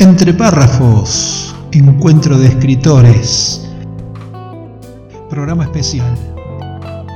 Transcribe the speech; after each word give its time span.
Entre 0.00 0.32
párrafos, 0.32 1.56
encuentro 1.72 2.38
de 2.38 2.46
escritores. 2.46 3.68
Programa 5.28 5.64
especial. 5.64 6.16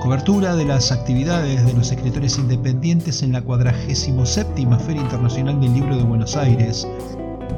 Cobertura 0.02 0.56
de 0.56 0.64
las 0.64 0.90
actividades 0.90 1.64
de 1.64 1.74
los 1.74 1.92
escritores 1.92 2.38
independientes 2.38 3.22
en 3.22 3.30
la 3.30 3.40
47 3.40 4.66
Feria 4.84 5.00
Internacional 5.00 5.60
del 5.60 5.74
Libro 5.74 5.96
de 5.96 6.02
Buenos 6.02 6.36
Aires. 6.36 6.88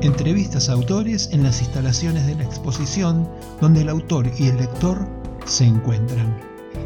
Entrevistas 0.03 0.69
a 0.69 0.75
autores 0.75 1.31
en 1.33 1.43
las 1.43 1.63
instalaciones 1.63 2.27
de 2.27 2.35
la 2.35 2.45
exposición 2.45 3.27
donde 3.63 3.81
el 3.81 3.89
autor 3.89 4.31
y 4.39 4.49
el 4.49 4.59
lector 4.59 5.09
se 5.47 5.65
encuentran. 5.65 6.37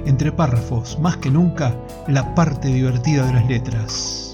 Entre 0.07 0.31
párrafos, 0.31 0.97
más 1.01 1.17
que 1.17 1.29
nunca, 1.29 1.75
la 2.07 2.37
parte 2.37 2.69
divertida 2.69 3.27
de 3.27 3.33
las 3.33 3.49
letras. 3.49 4.28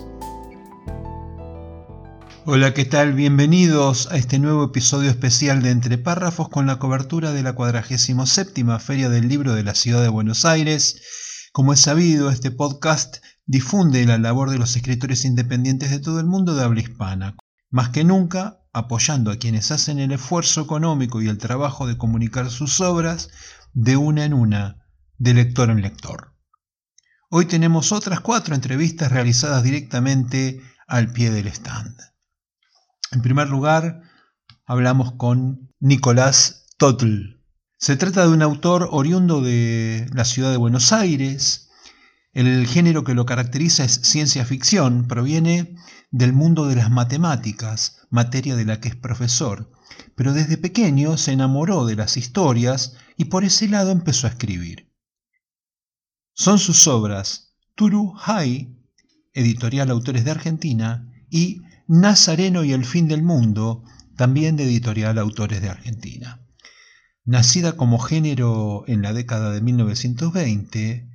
Hola, 2.47 2.75
¿qué 2.75 2.85
tal? 2.85 3.15
Bienvenidos 3.15 4.07
a 4.11 4.19
este 4.19 4.39
nuevo 4.39 4.65
episodio 4.65 5.09
especial 5.09 5.63
de 5.63 5.71
Entre 5.71 5.97
Párrafos 5.97 6.51
con 6.51 6.67
la 6.67 6.79
cobertura 6.79 7.33
de 7.33 7.43
la 7.43 7.55
47 7.55 8.79
Feria 8.81 9.09
del 9.09 9.29
Libro 9.29 9.55
de 9.55 9.63
la 9.63 9.75
Ciudad 9.75 10.03
de 10.03 10.11
Buenos 10.11 10.45
Aires. 10.45 11.01
Como 11.55 11.73
es 11.73 11.81
sabido, 11.81 12.29
este 12.29 12.51
podcast 12.51 13.25
difunde 13.47 14.05
la 14.05 14.19
labor 14.19 14.51
de 14.51 14.59
los 14.59 14.77
escritores 14.77 15.25
independientes 15.25 15.91
de 15.91 16.01
todo 16.01 16.21
el 16.21 16.27
mundo 16.27 16.55
de 16.55 16.65
habla 16.65 16.83
hispana, 16.83 17.35
más 17.71 17.89
que 17.89 18.05
nunca 18.05 18.61
apoyando 18.75 19.31
a 19.31 19.39
quienes 19.39 19.71
hacen 19.71 19.99
el 19.99 20.13
esfuerzo 20.13 20.61
económico 20.61 21.23
y 21.23 21.29
el 21.29 21.39
trabajo 21.39 21.87
de 21.87 21.97
comunicar 21.97 22.51
sus 22.51 22.79
obras 22.83 23.31
de 23.73 23.97
una 23.97 24.27
en 24.27 24.35
una, 24.35 24.85
de 25.17 25.33
lector 25.33 25.71
en 25.71 25.81
lector. 25.81 26.35
Hoy 27.31 27.47
tenemos 27.47 27.91
otras 27.91 28.21
cuatro 28.21 28.55
entrevistas 28.55 29.11
realizadas 29.11 29.63
directamente 29.63 30.61
al 30.87 31.11
pie 31.11 31.31
del 31.31 31.47
stand. 31.47 31.97
En 33.15 33.23
primer 33.23 33.49
lugar, 33.49 34.03
hablamos 34.67 35.13
con 35.13 35.73
Nicolás 35.79 36.67
Totl. 36.79 37.37
Se 37.79 37.97
trata 37.97 38.27
de 38.27 38.33
un 38.33 38.43
autor 38.43 38.89
oriundo 38.91 39.41
de 39.41 40.09
la 40.13 40.25
ciudad 40.25 40.51
de 40.51 40.57
Buenos 40.57 40.93
Aires. 40.93 41.71
El 42.33 42.67
género 42.67 43.05
que 43.05 43.15
lo 43.15 43.25
caracteriza 43.25 43.85
es 43.85 44.01
ciencia 44.03 44.45
ficción, 44.45 45.07
proviene 45.07 45.77
del 46.11 46.33
mundo 46.33 46.67
de 46.67 46.75
las 46.75 46.91
matemáticas, 46.91 48.05
materia 48.11 48.57
de 48.57 48.65
la 48.65 48.81
que 48.81 48.89
es 48.89 48.97
profesor, 48.97 49.71
pero 50.17 50.33
desde 50.33 50.59
pequeño 50.59 51.17
se 51.17 51.31
enamoró 51.31 51.87
de 51.87 51.95
las 51.95 52.17
historias 52.17 52.97
y 53.17 53.27
por 53.27 53.45
ese 53.45 53.69
lado 53.69 53.93
empezó 53.93 54.27
a 54.27 54.31
escribir. 54.31 54.93
Son 56.33 56.59
sus 56.59 56.89
obras 56.89 57.55
Turu 57.77 58.15
Hai, 58.25 58.77
editorial 59.35 59.91
Autores 59.91 60.25
de 60.25 60.33
Argentina, 60.33 61.09
y 61.31 61.63
Nazareno 61.87 62.65
y 62.65 62.73
el 62.73 62.87
fin 62.87 63.09
del 63.09 63.23
mundo, 63.23 63.85
también 64.17 64.57
de 64.57 64.65
editorial 64.65 65.19
Autores 65.19 65.61
de 65.61 65.69
Argentina. 65.69 66.41
Nacida 67.27 67.77
como 67.77 67.99
género 67.99 68.85
en 68.87 69.03
la 69.03 69.13
década 69.13 69.51
de 69.51 69.61
1920, 69.61 71.07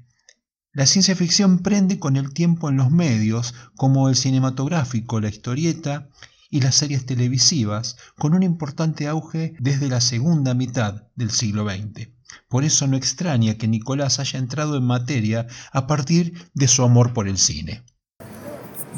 la 0.72 0.86
ciencia 0.86 1.16
ficción 1.16 1.60
prende 1.60 1.98
con 1.98 2.18
el 2.18 2.34
tiempo 2.34 2.70
en 2.70 2.78
los 2.78 2.92
medios 2.92 3.56
como 3.76 4.10
el 4.10 4.16
cinematográfico, 4.16 5.20
la 5.20 5.30
historieta 5.30 6.08
y 6.52 6.62
las 6.62 6.76
series 6.76 7.08
televisivas, 7.08 7.98
con 8.16 8.36
un 8.36 8.44
importante 8.44 9.08
auge 9.08 9.56
desde 9.60 9.90
la 9.90 10.02
segunda 10.02 10.54
mitad 10.54 11.08
del 11.16 11.32
siglo 11.32 11.68
XX. 11.68 12.10
Por 12.48 12.64
eso 12.64 12.86
no 12.86 12.96
extraña 12.96 13.56
que 13.56 13.68
Nicolás 13.68 14.20
haya 14.20 14.38
entrado 14.38 14.78
en 14.78 14.84
materia 14.84 15.48
a 15.72 15.88
partir 15.88 16.48
de 16.54 16.68
su 16.68 16.84
amor 16.84 17.14
por 17.14 17.28
el 17.28 17.40
cine. 17.40 17.84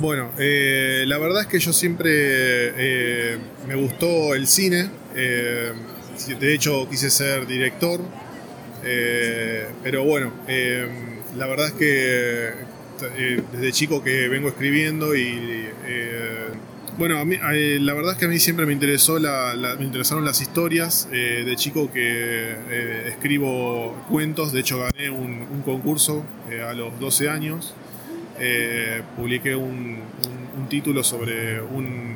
Bueno, 0.01 0.31
eh, 0.39 1.03
la 1.05 1.19
verdad 1.19 1.41
es 1.41 1.47
que 1.47 1.59
yo 1.59 1.71
siempre 1.71 2.09
eh, 2.11 3.37
me 3.67 3.75
gustó 3.75 4.33
el 4.33 4.47
cine. 4.47 4.89
Eh, 5.13 5.73
de 6.39 6.53
hecho, 6.55 6.89
quise 6.89 7.11
ser 7.11 7.45
director. 7.45 8.01
pero 9.83 10.03
bueno, 10.03 10.33
la 11.37 11.45
verdad 11.45 11.67
es 11.67 11.73
que 11.73 12.49
desde 13.53 13.71
chico 13.71 14.03
que 14.03 14.27
vengo 14.27 14.47
escribiendo 14.47 15.15
y 15.15 15.69
bueno, 16.97 17.19
a 17.19 17.25
mí, 17.25 17.37
la 17.79 17.93
verdad 17.93 18.13
es 18.13 18.17
que 18.17 18.25
a 18.25 18.27
mí 18.27 18.39
siempre 18.39 18.65
me 18.65 18.73
interesó 18.73 19.19
me 19.19 19.85
interesaron 19.85 20.25
las 20.25 20.41
historias. 20.41 21.09
de 21.11 21.55
chico 21.57 21.91
que 21.91 22.55
escribo 23.07 24.03
cuentos, 24.09 24.51
de 24.51 24.61
hecho 24.61 24.79
gané 24.79 25.11
un 25.11 25.61
concurso 25.63 26.25
a 26.67 26.73
los 26.73 26.99
12 26.99 27.29
años. 27.29 27.75
Eh, 28.43 29.03
publiqué 29.15 29.55
un, 29.55 29.99
título 30.67 31.03
sobre 31.03 31.61
un 31.61 32.15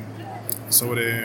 sobre 0.70 1.24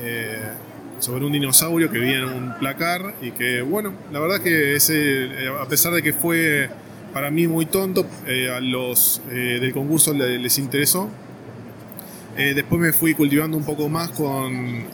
eh, 0.00 0.50
sobre 0.98 1.24
un 1.24 1.32
dinosaurio 1.32 1.90
que 1.90 1.98
vivía 1.98 2.18
en 2.18 2.24
un 2.24 2.58
placar 2.58 3.14
y 3.20 3.30
que 3.32 3.60
bueno 3.60 3.92
la 4.10 4.18
verdad 4.18 4.40
que 4.40 4.74
ese 4.74 5.26
eh, 5.26 5.52
a 5.60 5.66
pesar 5.68 5.92
de 5.92 6.02
que 6.02 6.12
fue 6.12 6.68
para 7.12 7.30
mí 7.30 7.46
muy 7.46 7.66
tonto 7.66 8.06
a 8.52 8.60
los 8.60 9.20
del 9.30 9.72
concurso 9.72 10.12
les, 10.14 10.58
interesó. 10.58 11.08
Después 12.36 12.80
me 12.80 12.92
fui 12.92 13.14
cultivando 13.14 13.56
un 13.56 13.64
poco 13.64 13.88
más 13.88 14.10
con, 14.10 14.84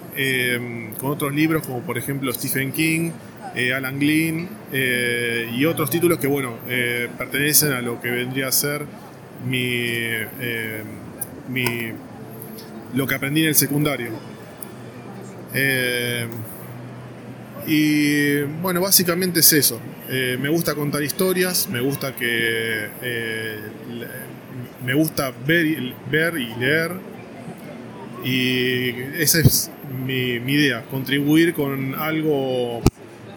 con 1.01 1.11
otros 1.11 1.35
libros 1.35 1.67
como 1.67 1.81
por 1.81 1.99
ejemplo 1.99 2.33
Stephen 2.33 2.73
King 2.73 3.11
eh, 3.55 3.75
Alan 3.75 3.99
Glynn 3.99 4.49
eh, 4.73 5.51
y 5.55 5.65
otros 5.67 5.91
títulos 5.91 6.19
que, 6.19 6.27
bueno, 6.27 6.57
eh, 6.69 7.09
pertenecen 7.19 7.73
a 7.73 7.83
lo 7.83 8.01
que 8.01 8.11
vendría 8.11 8.49
a 8.49 8.53
ser 8.53 8.87
mi, 9.47 10.09
mi 11.49 11.93
lo 12.95 13.07
que 13.07 13.15
aprendí 13.15 13.43
en 13.43 13.49
el 13.49 13.55
secundario. 13.55 14.11
y 17.67 18.41
bueno, 18.63 18.81
básicamente 18.81 19.41
es 19.41 19.53
eso. 19.53 19.81
me 20.09 20.49
gusta 20.49 20.75
contar 20.75 21.03
historias, 21.03 21.69
me 21.69 21.81
gusta 21.81 22.15
que 22.15 22.89
me 24.85 24.95
gusta 24.95 25.33
ver 25.47 25.67
y, 25.67 25.95
ver 26.11 26.39
y 26.39 26.55
leer. 26.59 26.93
Y 28.25 28.91
esa 29.21 29.41
es 29.41 29.71
mi, 30.07 30.39
mi 30.39 30.53
idea, 30.53 30.85
contribuir 30.91 31.55
con 31.55 31.95
algo 31.97 32.83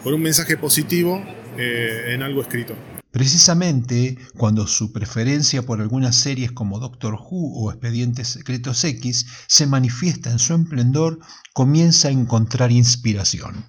con 0.06 0.14
un 0.14 0.22
mensaje 0.22 0.56
positivo 0.56 1.20
eh, 1.58 2.14
en 2.14 2.22
algo 2.22 2.40
escrito. 2.40 2.76
Precisamente 3.10 4.16
cuando 4.36 4.68
su 4.68 4.92
preferencia 4.92 5.62
por 5.62 5.80
algunas 5.80 6.14
series 6.14 6.52
como 6.52 6.78
Doctor 6.78 7.14
Who 7.14 7.58
o 7.58 7.72
Expedientes 7.72 8.28
Secretos 8.28 8.84
X 8.84 9.26
se 9.48 9.66
manifiesta 9.66 10.30
en 10.30 10.38
su 10.38 10.54
esplendor, 10.54 11.18
comienza 11.52 12.06
a 12.06 12.12
encontrar 12.12 12.70
inspiración. 12.70 13.66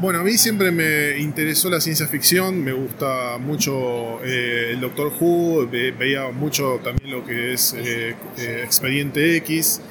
Bueno, 0.00 0.20
a 0.20 0.22
mí 0.22 0.38
siempre 0.38 0.70
me 0.70 1.18
interesó 1.18 1.68
la 1.68 1.82
ciencia 1.82 2.08
ficción, 2.08 2.64
me 2.64 2.72
gusta 2.72 3.36
mucho 3.36 4.24
eh, 4.24 4.70
el 4.70 4.80
Doctor 4.80 5.12
Who, 5.20 5.68
veía 5.68 6.30
mucho 6.30 6.80
también 6.82 7.10
lo 7.10 7.22
que 7.22 7.52
es 7.52 7.74
eh, 7.76 8.16
Expediente 8.64 9.36
X, 9.36 9.82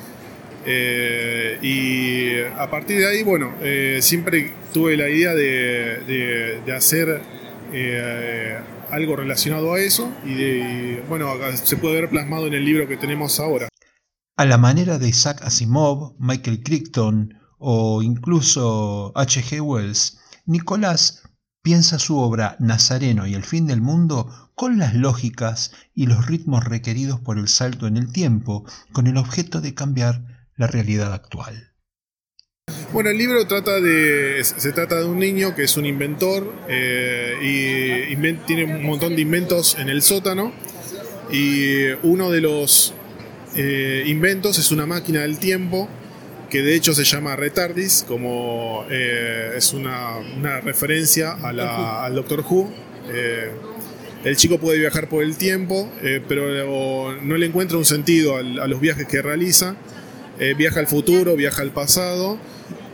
eh, 0.66 1.60
y 1.62 2.42
a 2.58 2.70
partir 2.70 3.00
de 3.00 3.08
ahí, 3.08 3.24
bueno, 3.24 3.54
eh, 3.62 4.00
siempre 4.02 4.54
tuve 4.74 4.96
la 4.96 5.10
idea 5.10 5.34
de, 5.34 6.62
hacer 6.76 7.22
eh, 7.72 8.58
algo 8.90 9.16
relacionado 9.16 9.74
a 9.74 9.80
eso 9.80 10.12
y, 10.26 10.96
bueno, 11.10 11.30
se 11.56 11.78
puede 11.78 12.02
ver 12.02 12.10
plasmado 12.10 12.48
en 12.48 12.54
el 12.54 12.66
libro 12.66 12.88
que 12.88 12.98
tenemos 12.98 13.40
ahora. 13.40 13.70
A 14.36 14.46
la 14.46 14.58
manera 14.58 14.98
de 14.98 15.10
Isaac 15.10 15.42
Asimov, 15.44 16.16
Michael 16.20 16.64
Crichton 16.64 17.34
o 17.60 18.02
incluso 18.02 19.12
H.G. 19.16 19.62
Wells, 19.62 20.20
Nicolás 20.46 21.24
piensa 21.62 22.00
su 22.00 22.18
obra 22.18 22.58
Nazareno 22.60 23.26
y 23.28 23.36
el 23.36 23.44
fin 23.44 23.68
del 23.68 23.82
mundo 23.82 24.52
con 24.56 24.78
las 24.78 24.94
lógicas 24.94 25.72
y 25.94 26.08
los 26.08 26.26
ritmos 26.26 26.64
requeridos 26.64 27.20
por 27.20 27.38
el 27.38 27.48
salto 27.48 27.88
en 27.88 27.98
el 27.98 28.12
tiempo, 28.12 28.66
con 28.92 29.08
el 29.08 29.18
objeto 29.18 29.62
de 29.62 29.74
cambiar 29.74 30.33
la 30.56 30.68
realidad 30.68 31.14
actual. 31.14 31.74
Bueno, 32.94 33.10
el 33.10 33.18
libro 33.18 33.46
trata 33.48 33.82
de, 33.82 34.44
se 34.44 34.72
trata 34.72 35.00
de 35.00 35.06
un 35.06 35.18
niño 35.18 35.56
que 35.56 35.64
es 35.64 35.78
un 35.78 35.86
inventor 35.86 36.54
eh, 36.70 37.36
y 37.42 38.16
tiene 38.46 38.66
un 38.66 38.84
montón 38.84 39.16
de 39.16 39.22
inventos 39.22 39.76
en 39.80 39.90
el 39.90 40.02
sótano 40.02 40.54
y 41.32 41.88
uno 42.04 42.30
de 42.30 42.42
los 42.42 42.94
eh, 43.56 44.04
inventos 44.06 44.60
es 44.60 44.72
una 44.72 44.86
máquina 44.86 45.22
del 45.22 45.40
tiempo 45.40 45.90
que 46.50 46.62
de 46.62 46.76
hecho 46.76 46.94
se 46.94 47.04
llama 47.04 47.36
Retardis, 47.36 48.06
como 48.08 48.86
eh, 48.92 49.54
es 49.58 49.74
una, 49.74 50.20
referencia 50.62 51.32
al 51.34 52.14
Doctor 52.14 52.46
Who. 52.48 52.72
el 54.24 54.38
chico 54.38 54.60
puede 54.60 54.78
viajar 54.78 55.10
por 55.10 55.24
el 55.24 55.36
tiempo, 55.36 55.92
pero 56.30 57.20
no 57.24 57.38
le 57.38 57.46
encuentra 57.48 57.80
un 57.80 57.86
sentido 57.86 58.38
a 58.38 58.44
los 58.44 58.80
viajes 58.80 59.08
que 59.08 59.24
realiza 59.24 59.76
eh, 60.40 60.56
viaja 60.58 60.80
al 60.80 60.88
futuro, 60.88 61.36
viaja 61.36 61.62
al 61.62 61.72
pasado, 61.72 62.40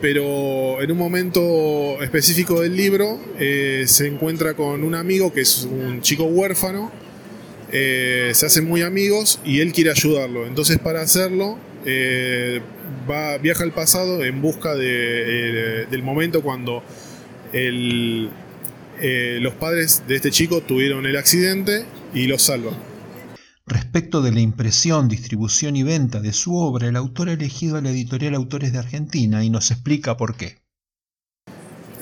pero 0.00 0.82
en 0.82 0.92
un 0.92 0.98
momento 0.98 2.02
específico 2.02 2.60
del 2.60 2.76
libro 2.76 3.18
eh, 3.38 3.84
se 3.86 4.06
encuentra 4.06 4.54
con 4.54 4.84
un 4.84 4.94
amigo 4.94 5.32
que 5.32 5.40
es 5.40 5.64
un 5.70 6.02
chico 6.02 6.24
huérfano, 6.24 6.92
eh, 7.72 8.32
se 8.34 8.46
hacen 8.46 8.66
muy 8.66 8.82
amigos 8.82 9.40
y 9.44 9.60
él 9.60 9.72
quiere 9.72 9.90
ayudarlo. 9.90 10.46
Entonces 10.46 10.78
para 10.78 11.00
hacerlo 11.00 11.58
va, 13.10 13.38
viaja 13.38 13.64
al 13.64 13.72
pasado 13.72 14.22
en 14.22 14.42
busca 14.42 14.74
de, 14.74 15.86
del 15.90 16.02
momento 16.02 16.42
cuando 16.42 16.82
los 19.40 19.54
padres 19.54 20.02
de 20.06 20.16
este 20.16 20.30
chico 20.30 20.60
tuvieron 20.60 21.06
el 21.06 21.16
accidente 21.16 21.84
y 22.12 22.26
lo 22.26 22.38
salva. 22.38 22.72
Respecto 23.70 24.20
de 24.20 24.32
la 24.32 24.40
impresión, 24.40 25.08
distribución 25.08 25.76
y 25.76 25.84
venta 25.84 26.18
de 26.18 26.32
su 26.32 26.56
obra, 26.56 26.88
el 26.88 26.96
autor 26.96 27.28
ha 27.28 27.34
elegido 27.34 27.76
a 27.76 27.80
la 27.80 27.90
editorial 27.90 28.34
Autores 28.34 28.72
de 28.72 28.80
Argentina 28.80 29.44
y 29.44 29.50
nos 29.50 29.70
explica 29.70 30.16
por 30.16 30.36
qué. 30.36 30.56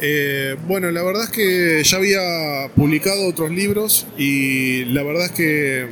Eh, 0.01 0.57
bueno, 0.67 0.91
la 0.91 1.03
verdad 1.03 1.25
es 1.25 1.29
que 1.29 1.83
ya 1.85 1.99
había 1.99 2.73
publicado 2.75 3.29
otros 3.29 3.51
libros 3.51 4.07
y 4.17 4.87
la 4.87 5.03
verdad 5.03 5.27
es 5.27 5.33
que 5.33 5.89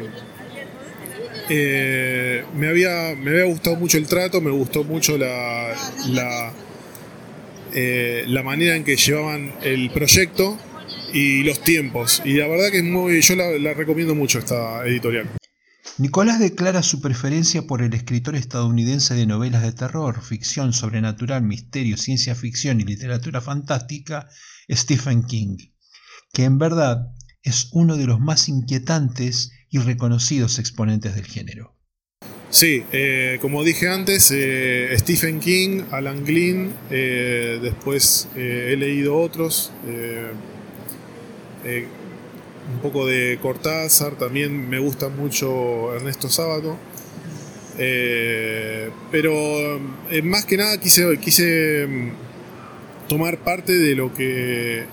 eh, 1.51 2.45
me, 2.55 2.69
había, 2.69 3.15
me 3.15 3.33
había 3.33 3.45
gustado 3.45 3.77
mucho 3.77 3.99
el 3.99 4.07
trato, 4.07 4.41
me 4.41 4.53
gustó 4.53 4.83
mucho 4.83 5.19
la, 5.19 5.75
la, 6.09 6.55
eh, 7.75 8.25
la 8.29 8.43
manera 8.43 8.77
en 8.77 8.85
que 8.85 8.97
llevaban 8.97 9.53
el 9.63 9.91
proyecto 9.91 10.57
y 11.13 11.43
los 11.43 11.61
tiempos. 11.61 12.23
Y 12.25 12.33
la 12.33 12.47
verdad 12.47 12.71
que 12.71 12.79
es 12.79 12.85
muy, 12.85 13.21
yo 13.21 13.37
la 13.37 13.75
recomiendo 13.75 14.15
mucho 14.15 14.39
esta 14.39 14.87
editorial. 14.87 15.29
Nicolás 15.99 16.39
declara 16.39 16.83
su 16.83 17.01
preferencia 17.01 17.63
por 17.63 17.81
el 17.81 17.95
escritor 17.95 18.37
estadounidense 18.37 19.15
de 19.15 19.25
novelas 19.25 19.63
de 19.63 19.73
terror, 19.73 20.23
ficción 20.23 20.75
sobrenatural, 20.75 21.43
misterio, 21.43 21.97
ciencia 21.97 22.35
ficción 22.35 22.83
y 22.83 22.85
literatura 22.85 23.41
fantástica, 23.41 24.29
Stephen 24.71 25.23
King, 25.23 25.57
que 26.35 26.45
en 26.45 26.59
verdad 26.59 27.15
es 27.43 27.71
uno 27.73 27.97
de 27.97 28.05
los 28.05 28.21
más 28.21 28.51
inquietantes 28.51 29.53
y 29.71 29.79
reconocidos 29.79 30.59
exponentes 30.59 31.15
del 31.15 31.25
género. 31.25 31.75
Sí, 32.51 32.85
eh, 32.93 33.39
como 33.41 33.65
dije 33.65 33.89
antes, 33.89 34.31
eh, 34.35 34.95
Stephen 34.99 35.41
King, 35.41 35.85
Alan 35.93 36.27
Glynn, 36.27 36.75
eh, 36.91 37.59
después 37.63 38.29
he 38.37 38.77
leído 38.77 39.19
otros 39.19 39.73
un 42.73 42.81
poco 42.81 43.07
de 43.07 43.39
Cortázar, 43.41 44.17
también 44.17 44.69
me 44.69 44.79
gusta 44.79 45.09
mucho 45.09 45.95
Ernesto 45.95 46.29
Sábato. 46.29 46.77
Eh, 47.79 48.91
pero 49.11 49.33
eh, 50.11 50.23
más 50.23 50.45
que 50.47 50.57
nada 50.57 50.79
quise, 50.79 51.19
quise 51.19 51.87
mm, 51.87 53.09
tomar 53.09 53.39
parte 53.39 53.73
de 53.73 53.95
lo 53.95 54.13
que. 54.13 54.87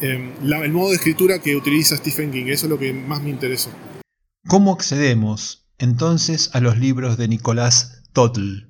Em, 0.00 0.32
el 0.42 0.72
modo 0.72 0.90
de 0.90 0.96
escritura 0.96 1.40
que 1.40 1.54
utiliza 1.54 1.96
Stephen 1.96 2.32
King, 2.32 2.46
eso 2.46 2.66
es 2.66 2.70
lo 2.70 2.78
que 2.78 2.92
más 2.92 3.22
me 3.22 3.30
interesó. 3.30 3.70
¿Cómo 4.48 4.72
accedemos 4.72 5.68
entonces 5.78 6.50
a 6.54 6.60
los 6.60 6.78
libros 6.78 7.16
de 7.16 7.28
Nicolás 7.28 8.02
Totle? 8.12 8.66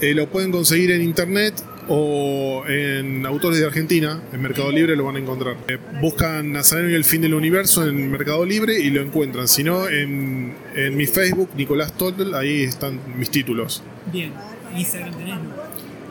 Eh, 0.00 0.14
lo 0.14 0.30
pueden 0.30 0.52
conseguir 0.52 0.92
en 0.92 1.02
internet 1.02 1.54
o 1.88 2.64
en 2.68 3.24
Autores 3.26 3.58
de 3.58 3.66
Argentina, 3.66 4.22
en 4.32 4.42
Mercado 4.42 4.70
Libre 4.70 4.94
lo 4.94 5.04
van 5.04 5.16
a 5.16 5.18
encontrar. 5.18 5.56
Eh, 5.68 5.78
buscan 6.00 6.52
Nazareno 6.52 6.90
y 6.90 6.94
el 6.94 7.04
fin 7.04 7.22
del 7.22 7.34
universo 7.34 7.86
en 7.86 8.10
Mercado 8.10 8.44
Libre 8.44 8.78
y 8.78 8.90
lo 8.90 9.00
encuentran. 9.00 9.48
Si 9.48 9.64
no, 9.64 9.88
en, 9.88 10.54
mi 10.96 11.06
Facebook, 11.06 11.50
Nicolás 11.56 11.94
Totel, 11.94 12.34
ahí 12.34 12.62
están 12.62 13.00
mis 13.16 13.30
títulos. 13.30 13.82
Bien, 14.12 14.32
¿en 14.72 14.78
Instagram 14.78 15.16
tenés? 15.16 15.38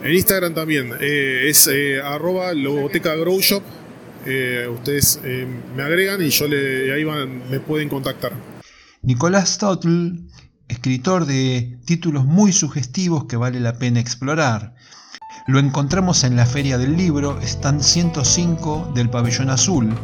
En 0.04 0.14
Instagram 0.14 0.54
también, 0.54 0.94
eh, 1.00 1.46
es 1.48 1.68
eh, 1.68 2.02
arroba 2.02 2.54
logoteca 2.54 3.16
grow 3.16 3.40
shop. 3.40 3.64
ustedes 4.74 5.20
me 5.76 5.84
agregan 5.84 6.22
y 6.22 6.30
yo 6.30 6.48
le, 6.48 6.94
ahí 6.94 7.04
van, 7.04 7.50
me 7.50 7.60
pueden 7.60 7.88
contactar. 7.88 8.34
Nicolás 9.02 9.58
Totel, 9.58 10.28
escritor 10.68 11.26
de 11.26 11.78
títulos 11.86 12.26
muy 12.26 12.52
sugestivos 12.52 13.26
que 13.26 13.38
vale 13.38 13.60
la 13.60 13.78
pena 13.78 14.00
explorar. 14.00 14.76
Lo 15.48 15.60
encontramos 15.60 16.26
en 16.26 16.36
la 16.36 16.46
Feria 16.46 16.78
del 16.78 16.98
Libro, 16.98 17.40
stand 17.42 17.82
105 17.82 18.92
del 18.94 19.10
Pabellón 19.10 19.50
Azul, 19.50 19.96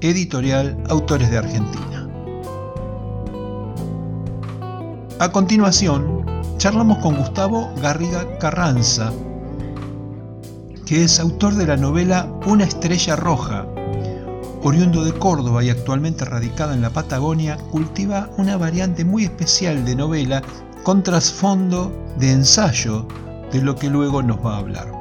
editorial 0.00 0.76
Autores 0.88 1.30
de 1.30 1.38
Argentina. 1.38 2.08
A 5.20 5.30
continuación, 5.30 6.26
charlamos 6.56 6.98
con 6.98 7.14
Gustavo 7.14 7.72
Garriga 7.80 8.38
Carranza, 8.38 9.12
que 10.84 11.04
es 11.04 11.20
autor 11.20 11.54
de 11.54 11.68
la 11.68 11.76
novela 11.76 12.28
Una 12.46 12.64
estrella 12.64 13.14
roja. 13.14 13.68
Oriundo 14.64 15.04
de 15.04 15.12
Córdoba 15.12 15.62
y 15.62 15.70
actualmente 15.70 16.24
radicado 16.24 16.72
en 16.72 16.82
la 16.82 16.90
Patagonia, 16.90 17.56
cultiva 17.70 18.30
una 18.36 18.56
variante 18.56 19.04
muy 19.04 19.22
especial 19.22 19.84
de 19.84 19.94
novela 19.94 20.42
con 20.82 21.04
trasfondo 21.04 21.92
de 22.18 22.32
ensayo 22.32 23.06
de 23.52 23.62
lo 23.62 23.76
que 23.76 23.90
luego 23.90 24.22
nos 24.22 24.44
va 24.44 24.56
a 24.56 24.58
hablar. 24.58 24.92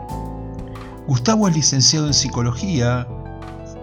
Gustavo 1.08 1.48
es 1.48 1.56
licenciado 1.56 2.08
en 2.08 2.14
psicología 2.14 3.08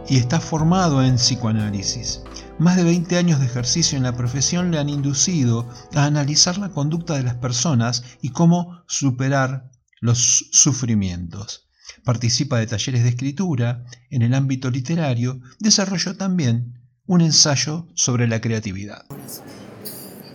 y 0.08 0.16
está 0.16 0.40
formado 0.40 1.02
en 1.02 1.16
psicoanálisis. 1.16 2.22
Más 2.58 2.76
de 2.76 2.84
20 2.84 3.16
años 3.16 3.40
de 3.40 3.46
ejercicio 3.46 3.96
en 3.96 4.04
la 4.04 4.16
profesión 4.16 4.70
le 4.70 4.78
han 4.78 4.88
inducido 4.88 5.68
a 5.94 6.04
analizar 6.04 6.58
la 6.58 6.70
conducta 6.70 7.14
de 7.14 7.22
las 7.22 7.36
personas 7.36 8.04
y 8.20 8.30
cómo 8.30 8.82
superar 8.86 9.70
los 10.00 10.48
sufrimientos. 10.50 11.68
Participa 12.04 12.58
de 12.58 12.66
talleres 12.66 13.04
de 13.04 13.10
escritura, 13.10 13.84
en 14.10 14.22
el 14.22 14.34
ámbito 14.34 14.70
literario 14.70 15.40
desarrolló 15.60 16.16
también 16.16 16.80
un 17.06 17.20
ensayo 17.20 17.86
sobre 17.94 18.26
la 18.26 18.40
creatividad. 18.40 19.04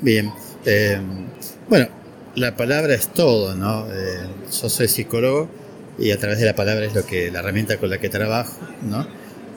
Bien, 0.01 0.31
eh, 0.65 1.01
bueno, 1.69 1.87
la 2.37 2.55
palabra 2.55 2.93
es 2.93 3.07
todo, 3.07 3.55
¿no? 3.55 3.87
Eh, 3.91 4.19
yo 4.61 4.69
soy 4.69 4.87
psicólogo 4.87 5.49
y 5.97 6.11
a 6.11 6.19
través 6.19 6.37
de 6.37 6.45
la 6.45 6.55
palabra 6.55 6.85
es 6.85 6.93
lo 6.93 7.03
que 7.03 7.31
la 7.31 7.39
herramienta 7.39 7.77
con 7.77 7.89
la 7.89 7.97
que 7.97 8.09
trabajo, 8.09 8.59
¿no? 8.83 9.07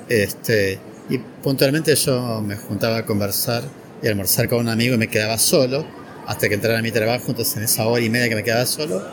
Este, 0.08 0.78
y 1.10 1.18
puntualmente 1.18 1.94
yo 1.94 2.40
me 2.40 2.56
juntaba 2.56 2.96
a 2.98 3.04
conversar 3.04 3.64
y 4.02 4.08
almorzar 4.08 4.48
con 4.48 4.60
un 4.60 4.68
amigo 4.70 4.94
y 4.94 4.98
me 4.98 5.08
quedaba 5.08 5.36
solo 5.36 5.84
hasta 6.26 6.48
que 6.48 6.54
entrara 6.54 6.78
a 6.78 6.82
mi 6.82 6.90
trabajo, 6.90 7.26
entonces 7.28 7.54
en 7.58 7.64
esa 7.64 7.86
hora 7.86 8.02
y 8.02 8.08
media 8.08 8.30
que 8.30 8.34
me 8.36 8.44
quedaba 8.44 8.64
solo, 8.64 9.06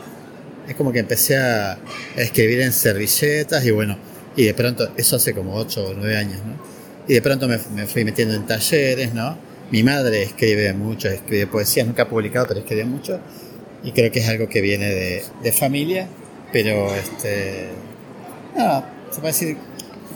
es 0.66 0.74
como 0.74 0.90
que 0.90 1.00
empecé 1.00 1.36
a, 1.36 1.78
escribir 2.16 2.62
en 2.62 2.72
servilletas 2.72 3.66
y 3.66 3.70
bueno, 3.70 3.98
y 4.34 4.44
de 4.44 4.54
pronto, 4.54 4.88
eso 4.96 5.16
hace 5.16 5.34
como 5.34 5.54
8 5.54 5.88
o 5.88 5.94
9 5.94 6.16
años, 6.16 6.38
¿no? 6.38 6.58
Y 7.06 7.12
de 7.14 7.22
pronto 7.22 7.46
me, 7.46 7.58
me 7.74 7.86
fui 7.86 8.04
metiendo 8.06 8.34
en 8.34 8.46
talleres, 8.46 9.12
¿no? 9.12 9.36
Mi 9.70 9.82
madre 9.82 10.22
escribe 10.22 10.72
mucho, 10.72 11.08
escribe 11.08 11.46
poesía, 11.46 11.84
nunca 11.84 12.04
ha 12.04 12.08
publicado, 12.08 12.46
pero 12.48 12.60
escribe 12.60 12.86
mucho 12.86 13.20
y 13.82 13.92
creo 13.92 14.10
que 14.10 14.20
es 14.20 14.28
algo 14.28 14.48
que 14.48 14.60
viene 14.60 14.86
de, 14.86 15.24
de 15.42 15.52
familia, 15.52 16.08
pero 16.52 16.94
este, 16.94 17.68
no, 18.56 18.84
se 19.10 19.20
puede 19.20 19.32
decir 19.32 19.56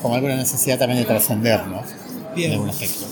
con 0.01 0.13
alguna 0.13 0.37
necesidad 0.37 0.79
también 0.79 1.01
de 1.01 1.07
trascender, 1.07 1.67
¿no? 1.67 1.83
En 2.37 2.53
algún 2.53 2.71
aspecto. 2.71 3.07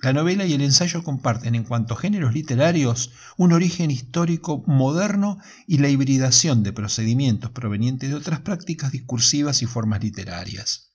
La 0.00 0.12
novela 0.12 0.44
y 0.44 0.52
el 0.52 0.60
ensayo 0.60 1.02
comparten 1.02 1.54
en 1.54 1.64
cuanto 1.64 1.94
a 1.94 1.96
géneros 1.96 2.34
literarios 2.34 3.12
un 3.38 3.52
origen 3.52 3.90
histórico 3.90 4.62
moderno 4.66 5.38
y 5.66 5.78
la 5.78 5.88
hibridación 5.88 6.62
de 6.62 6.74
procedimientos 6.74 7.52
provenientes 7.52 8.10
de 8.10 8.16
otras 8.16 8.40
prácticas 8.40 8.92
discursivas 8.92 9.62
y 9.62 9.66
formas 9.66 10.02
literarias. 10.02 10.93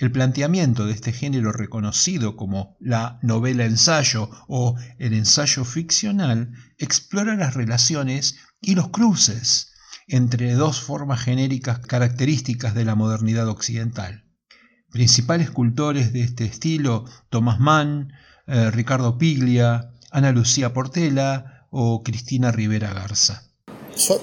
El 0.00 0.10
planteamiento 0.10 0.86
de 0.86 0.94
este 0.94 1.12
género 1.12 1.52
reconocido 1.52 2.34
como 2.34 2.74
la 2.80 3.18
novela 3.20 3.66
ensayo 3.66 4.30
o 4.48 4.74
el 4.98 5.12
ensayo 5.12 5.62
ficcional 5.66 6.54
explora 6.78 7.36
las 7.36 7.52
relaciones 7.52 8.36
y 8.62 8.76
los 8.76 8.88
cruces 8.88 9.74
entre 10.08 10.54
dos 10.54 10.80
formas 10.80 11.20
genéricas 11.20 11.80
características 11.80 12.74
de 12.74 12.86
la 12.86 12.94
modernidad 12.94 13.46
occidental. 13.48 14.24
Principales 14.90 15.48
escultores 15.48 16.14
de 16.14 16.22
este 16.22 16.46
estilo, 16.46 17.04
Thomas 17.28 17.60
Mann, 17.60 18.14
eh, 18.46 18.70
Ricardo 18.70 19.18
Piglia, 19.18 19.92
Ana 20.10 20.32
Lucía 20.32 20.72
Portela 20.72 21.66
o 21.68 22.02
Cristina 22.02 22.50
Rivera 22.52 22.94
Garza. 22.94 23.42
Yo 23.98 24.18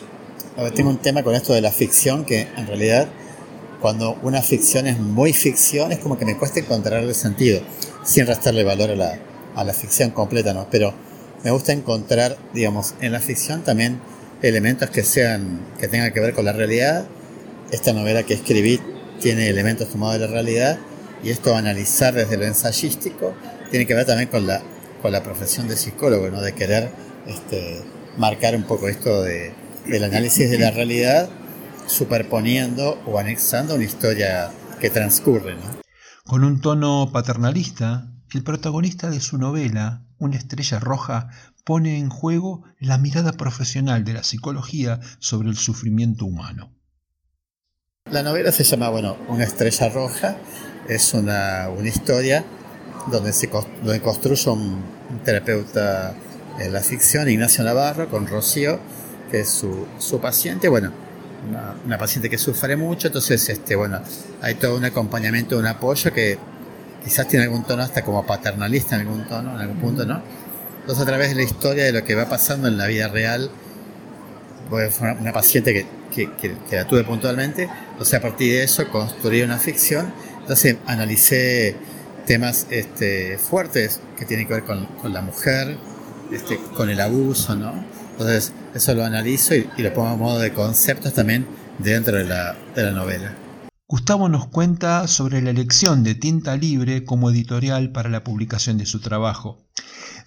tengo 0.73 0.89
un 0.89 0.97
tema 0.97 1.21
con 1.21 1.35
esto 1.35 1.53
de 1.53 1.61
la 1.61 1.71
ficción 1.71 2.25
que 2.25 2.47
en 2.57 2.65
realidad 2.65 3.07
cuando 3.81 4.17
una 4.23 4.41
ficción 4.41 4.87
es 4.87 4.99
muy 4.99 5.33
ficción, 5.33 5.91
es 5.91 5.99
como 5.99 6.17
que 6.17 6.25
me 6.25 6.37
cuesta 6.37 6.59
encontrarle 6.59 7.13
sentido, 7.13 7.61
sin 8.03 8.25
restarle 8.25 8.63
valor 8.63 8.91
a 8.91 8.95
la, 8.95 9.19
a 9.55 9.63
la 9.63 9.73
ficción 9.73 10.11
completa, 10.11 10.53
¿no? 10.53 10.67
Pero 10.71 10.93
me 11.43 11.51
gusta 11.51 11.71
encontrar, 11.73 12.37
digamos, 12.53 12.95
en 13.01 13.11
la 13.11 13.19
ficción 13.19 13.63
también 13.63 13.99
elementos 14.41 14.89
que 14.89 15.03
sean, 15.03 15.59
que 15.79 15.87
tengan 15.87 16.11
que 16.11 16.19
ver 16.19 16.33
con 16.33 16.45
la 16.45 16.53
realidad. 16.53 17.05
Esta 17.71 17.93
novela 17.93 18.23
que 18.23 18.33
escribí 18.33 18.79
tiene 19.19 19.49
elementos 19.49 19.89
tomados 19.89 20.19
de 20.19 20.27
la 20.27 20.33
realidad 20.33 20.77
y 21.23 21.29
esto 21.29 21.55
analizar 21.55 22.13
desde 22.13 22.37
lo 22.37 22.45
ensayístico 22.45 23.33
tiene 23.69 23.85
que 23.85 23.93
ver 23.93 24.05
también 24.05 24.29
con 24.29 24.47
la, 24.47 24.61
con 25.01 25.11
la 25.11 25.23
profesión 25.23 25.67
de 25.67 25.75
psicólogo, 25.75 26.29
¿no? 26.29 26.41
De 26.41 26.53
querer 26.53 26.89
este, 27.27 27.81
marcar 28.17 28.55
un 28.55 28.63
poco 28.63 28.87
esto 28.87 29.23
de, 29.23 29.51
del 29.85 30.03
análisis 30.03 30.49
de 30.49 30.59
la 30.59 30.71
realidad 30.71 31.29
superponiendo 31.87 32.99
o 33.05 33.17
anexando 33.17 33.75
una 33.75 33.83
historia 33.83 34.51
que 34.79 34.89
transcurre. 34.89 35.55
Con 36.23 36.43
un 36.43 36.61
tono 36.61 37.09
paternalista, 37.11 38.11
el 38.33 38.43
protagonista 38.43 39.09
de 39.09 39.19
su 39.19 39.37
novela, 39.37 40.03
Una 40.19 40.35
estrella 40.35 40.79
roja, 40.79 41.29
pone 41.63 41.99
en 41.99 42.09
juego 42.09 42.63
la 42.79 42.97
mirada 42.97 43.33
profesional 43.33 44.03
de 44.03 44.13
la 44.13 44.23
psicología 44.23 44.99
sobre 45.19 45.49
el 45.49 45.57
sufrimiento 45.57 46.25
humano. 46.25 46.73
La 48.09 48.23
novela 48.23 48.51
se 48.51 48.63
llama, 48.63 48.89
bueno, 48.89 49.15
Una 49.27 49.43
estrella 49.43 49.89
roja. 49.89 50.37
Es 50.87 51.13
una, 51.13 51.69
una 51.69 51.87
historia 51.87 52.45
donde, 53.11 53.31
se, 53.31 53.47
donde 53.83 54.01
construye 54.01 54.49
un, 54.49 54.81
terapeuta 55.23 56.15
en 56.59 56.73
la 56.73 56.81
ficción, 56.81 57.29
Ignacio 57.29 57.63
Navarro, 57.63 58.09
con 58.09 58.27
Rocío, 58.27 58.79
que 59.29 59.41
es 59.41 59.49
su, 59.49 59.85
su 59.99 60.19
paciente. 60.19 60.69
Bueno, 60.69 60.91
una, 61.49 61.75
una, 61.85 61.97
paciente 61.97 62.29
que 62.29 62.37
sufre 62.37 62.75
mucho, 62.75 63.07
entonces, 63.07 63.47
este, 63.49 63.75
bueno, 63.75 64.01
hay 64.41 64.55
todo 64.55 64.75
un 64.75 64.85
acompañamiento, 64.85 65.57
un 65.57 65.67
apoyo 65.67 66.13
que 66.13 66.37
quizás 67.03 67.27
tiene 67.27 67.45
algún 67.45 67.63
tono 67.63 67.83
hasta 67.83 68.03
como 68.03 68.25
paternalista 68.25 68.95
en 68.95 69.01
algún 69.01 69.27
tono, 69.27 69.55
en 69.55 69.61
algún 69.61 69.77
punto, 69.77 70.05
¿no? 70.05 70.21
Entonces, 70.81 71.03
a 71.03 71.05
través 71.05 71.29
de 71.29 71.35
la 71.35 71.43
historia 71.43 71.83
de 71.85 71.91
lo 71.91 72.03
que 72.03 72.15
va 72.15 72.29
pasando 72.29 72.67
en 72.67 72.77
la 72.77 72.87
vida 72.87 73.07
real, 73.07 73.49
una 75.19 75.33
paciente 75.33 75.73
que 75.73 75.97
que, 76.25 76.55
que, 76.69 76.75
la 76.75 76.85
tuve 76.85 77.03
puntualmente. 77.03 77.69
Entonces, 77.91 78.13
a 78.13 78.21
partir 78.21 78.53
de 78.53 78.63
eso, 78.63 78.87
construí 78.89 79.41
una 79.41 79.57
ficción. 79.57 80.11
Entonces, 80.41 80.77
analicé 80.85 81.75
temas 82.25 82.67
este, 82.69 83.37
fuertes 83.37 84.01
que 84.17 84.25
tienen 84.25 84.47
que 84.47 84.55
ver 84.55 84.63
con, 84.63 84.85
con 84.85 85.13
la 85.13 85.21
mujer, 85.21 85.77
este, 86.31 86.57
con 86.75 86.89
el 86.89 86.99
abuso, 86.99 87.55
¿no? 87.55 87.73
Entonces, 88.19 88.51
eso 88.73 88.95
lo 88.95 89.05
analizo 89.05 89.53
y, 89.53 89.69
y, 89.77 89.83
lo 89.83 89.93
pongo 89.93 90.07
a 90.07 90.15
modo 90.15 90.39
de 90.39 90.51
conceptos 90.51 91.13
también 91.13 91.45
dentro 91.77 92.17
de 92.17 92.23
la, 92.23 92.55
de 92.75 92.83
la 92.83 92.91
novela. 92.91 93.35
Gustavo 93.87 94.27
nos 94.27 94.47
cuenta 94.47 95.07
sobre 95.07 95.41
la 95.41 95.51
elección 95.51 96.03
de 96.03 96.15
Tinta 96.15 96.57
Libre 96.57 97.05
como 97.05 97.29
editorial 97.29 97.91
para 97.91 98.09
la 98.09 98.23
publicación 98.23 98.77
de 98.77 98.85
su 98.85 98.99
trabajo. 98.99 99.65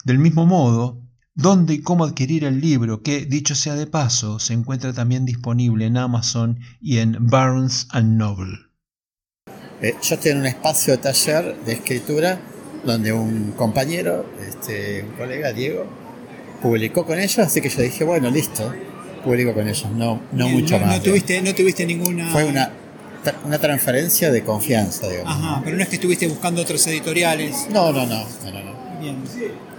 Del 0.05 0.19
mismo 0.19 0.45
modo, 0.45 1.01
dónde 1.35 1.75
y 1.75 1.81
cómo 1.81 2.05
adquirir 2.05 2.45
el 2.45 2.61
libro, 2.61 3.03
que, 3.03 3.25
dicho 3.25 3.53
sea 3.53 3.75
de 3.75 3.87
paso, 3.87 4.39
se 4.39 4.53
encuentra 4.53 4.93
también 4.93 5.25
disponible 5.25 5.85
en 5.85 5.97
Amazon 5.97 6.59
y 6.79 6.99
en 6.99 7.17
Barnes 7.19 7.87
Noble. 7.93 8.57
Eh, 9.81 9.95
yo 10.01 10.15
estoy 10.15 10.31
en 10.31 10.37
un 10.39 10.45
espacio 10.45 10.93
de 10.93 11.03
taller 11.03 11.55
de 11.65 11.73
escritura 11.73 12.39
donde 12.85 13.13
un 13.13 13.51
compañero, 13.51 14.25
este, 14.47 15.03
un 15.03 15.11
colega, 15.17 15.53
Diego, 15.53 15.85
publicó 16.61 17.05
con 17.05 17.19
ellos, 17.19 17.39
así 17.39 17.61
que 17.61 17.69
yo 17.69 17.81
dije, 17.81 18.03
bueno, 18.03 18.29
listo, 18.29 18.73
publico 19.23 19.53
con 19.53 19.67
ellos, 19.67 19.87
no, 19.95 20.21
no 20.31 20.49
mucho 20.49 20.79
más. 20.79 20.97
No 20.97 21.01
tuviste, 21.01 21.41
no 21.41 21.53
tuviste 21.53 21.85
ninguna... 21.85 22.31
Fue 22.31 22.45
una, 22.45 22.71
una 23.45 23.59
transferencia 23.59 24.31
de 24.31 24.43
confianza, 24.43 25.09
digamos. 25.09 25.33
Ajá, 25.33 25.61
pero 25.63 25.77
no 25.77 25.83
es 25.83 25.89
que 25.89 25.95
estuviste 25.95 26.27
buscando 26.27 26.61
otros 26.61 26.85
editoriales. 26.87 27.67
No, 27.71 27.91
no, 27.91 28.05
no, 28.05 28.25
no, 28.43 28.51
no. 28.51 28.99
Bien. 28.99 29.17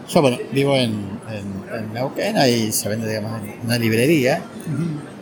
Yo, 0.08 0.20
bueno, 0.20 0.38
vivo 0.52 0.76
en, 0.76 0.90
en, 1.30 1.78
en, 1.78 1.92
Neuquén, 1.92 2.36
ahí 2.36 2.72
se 2.72 2.88
vende, 2.88 3.08
digamos, 3.08 3.40
una 3.64 3.78
librería, 3.78 4.42
uh 4.66 5.12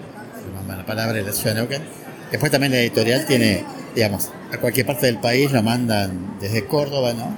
la 0.76 0.86
palabra 0.86 1.14
de 1.14 1.22
la 1.24 1.32
ciudad 1.32 1.54
de 1.54 1.60
Neuquén. 1.60 1.82
Después 2.30 2.52
también 2.52 2.72
la 2.72 2.78
editorial 2.78 3.26
tiene, 3.26 3.64
digamos, 3.94 4.30
a 4.52 4.58
cualquier 4.58 4.86
parte 4.86 5.06
del 5.06 5.18
país 5.18 5.50
lo 5.52 5.62
mandan 5.62 6.38
desde 6.40 6.64
Córdoba, 6.64 7.12
¿no? 7.12 7.36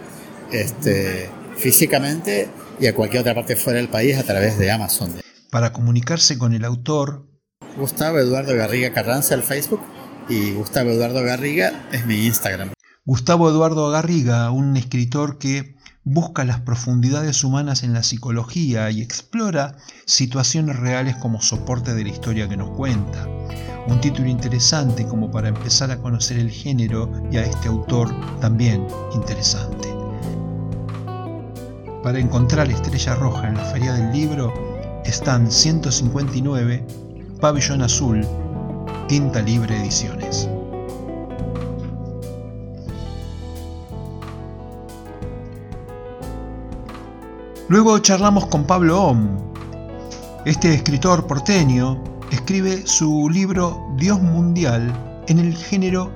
Este, 0.52 1.28
físicamente 1.56 2.48
y 2.82 2.88
a 2.88 2.94
cualquier 2.96 3.20
otra 3.20 3.34
parte 3.34 3.54
fuera 3.54 3.78
del 3.78 3.88
país 3.88 4.18
a 4.18 4.24
través 4.24 4.58
de 4.58 4.72
Amazon. 4.72 5.12
Para 5.50 5.72
comunicarse 5.72 6.36
con 6.36 6.52
el 6.52 6.64
autor, 6.64 7.28
Gustavo 7.76 8.18
Eduardo 8.18 8.56
Garriga 8.56 8.92
Carranza 8.92 9.36
el 9.36 9.44
Facebook 9.44 9.80
y 10.28 10.50
Gustavo 10.52 10.90
Eduardo 10.90 11.22
Garriga 11.22 11.88
es 11.92 12.04
mi 12.06 12.26
Instagram. 12.26 12.72
Gustavo 13.04 13.48
Eduardo 13.48 13.88
Garriga, 13.90 14.50
un 14.50 14.76
escritor 14.76 15.38
que 15.38 15.76
busca 16.02 16.44
las 16.44 16.60
profundidades 16.62 17.44
humanas 17.44 17.84
en 17.84 17.92
la 17.92 18.02
psicología 18.02 18.90
y 18.90 19.00
explora 19.00 19.76
situaciones 20.04 20.76
reales 20.76 21.14
como 21.16 21.40
soporte 21.40 21.94
de 21.94 22.02
la 22.02 22.10
historia 22.10 22.48
que 22.48 22.56
nos 22.56 22.76
cuenta. 22.76 23.28
Un 23.86 24.00
título 24.00 24.28
interesante 24.28 25.06
como 25.06 25.30
para 25.30 25.48
empezar 25.48 25.92
a 25.92 25.98
conocer 25.98 26.38
el 26.38 26.50
género 26.50 27.10
y 27.30 27.36
a 27.36 27.44
este 27.44 27.68
autor 27.68 28.12
también 28.40 28.88
interesante. 29.14 29.91
Para 32.02 32.18
encontrar 32.18 32.68
Estrella 32.68 33.14
Roja 33.14 33.46
en 33.46 33.54
la 33.54 33.64
Feria 33.64 33.92
del 33.92 34.12
Libro 34.12 34.52
están 35.04 35.50
159, 35.50 36.84
Pabellón 37.40 37.80
Azul, 37.82 38.26
Tinta 39.06 39.40
Libre 39.40 39.76
Ediciones. 39.80 40.48
Luego 47.68 47.96
charlamos 48.00 48.46
con 48.46 48.64
Pablo 48.64 49.00
Om. 49.00 49.28
Este 50.44 50.74
escritor 50.74 51.28
porteño 51.28 52.02
escribe 52.32 52.84
su 52.84 53.30
libro 53.30 53.80
Dios 53.96 54.20
Mundial 54.20 54.92
en 55.28 55.38
el 55.38 55.54
género 55.56 56.10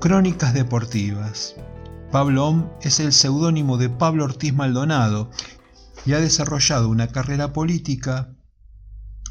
Crónicas 0.00 0.54
Deportivas. 0.54 1.56
Pablo 2.12 2.46
Om 2.46 2.68
es 2.82 3.00
el 3.00 3.14
seudónimo 3.14 3.78
de 3.78 3.88
Pablo 3.88 4.24
Ortiz 4.24 4.52
Maldonado 4.52 5.30
y 6.04 6.12
ha 6.12 6.20
desarrollado 6.20 6.90
una 6.90 7.08
carrera 7.08 7.54
política 7.54 8.36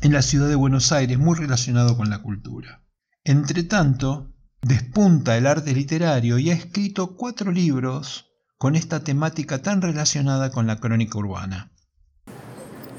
en 0.01 0.13
la 0.13 0.23
ciudad 0.23 0.50
de 0.50 0.55
Buenos 0.55 0.91
Aires 0.91 1.19
muy 1.19 1.38
relacionado 1.38 1.95
con 1.95 2.09
la 2.09 2.23
cultura. 2.23 2.81
Entre 3.23 3.61
tanto, 3.61 4.33
despunta 4.63 5.38
el 5.38 5.45
arte 5.45 5.73
literario 5.73 6.39
y 6.39 6.50
ha 6.50 6.55
escrito 6.55 7.15
cuatro 7.15 7.51
libros 7.51 8.31
con 8.57 8.75
esta 8.75 9.03
temática 9.03 9.61
tan 9.61 9.83
relacionada 9.83 10.50
con 10.50 10.65
la 10.65 10.79
crónica 10.79 11.19
urbana. 11.19 11.71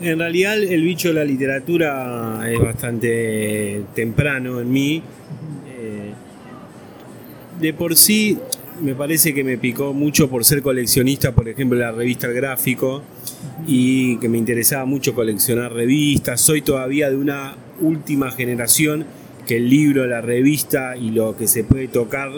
En 0.01 0.21
realidad 0.21 0.63
el 0.63 0.85
bicho 0.85 1.09
de 1.09 1.15
la 1.15 1.25
literatura 1.25 2.49
es 2.49 2.61
bastante 2.61 3.85
temprano 3.97 4.61
en 4.61 4.73
mí. 4.73 5.03
Eh, 5.67 6.13
de 7.59 7.75
por 7.75 7.97
sí 7.97 8.39
me 8.83 8.95
parece 8.95 9.33
que 9.33 9.45
me 9.45 9.59
picó 9.59 9.93
mucho 9.93 10.29
por 10.29 10.45
ser 10.45 10.63
coleccionista, 10.63 11.33
por 11.33 11.49
ejemplo, 11.49 11.79
de 11.79 11.85
la 11.85 11.93
revista 11.93 12.27
El 12.27 12.35
Gráfico, 12.35 13.03
y 13.67 14.17
que 14.19 14.29
me 14.29 14.39
interesaba 14.39 14.85
mucho 14.85 15.15
coleccionar 15.15 15.73
revistas. 15.73 16.41
Soy 16.41 16.63
todavía 16.63 17.11
de 17.11 17.17
una 17.17 17.57
última 17.81 18.31
generación 18.31 19.07
que 19.47 19.57
el 19.57 19.71
libro, 19.71 20.07
la 20.07 20.21
revista 20.21 20.97
y 20.97 21.11
lo 21.11 21.37
que 21.37 21.49
se 21.49 21.65
puede 21.65 21.89
tocar 21.89 22.31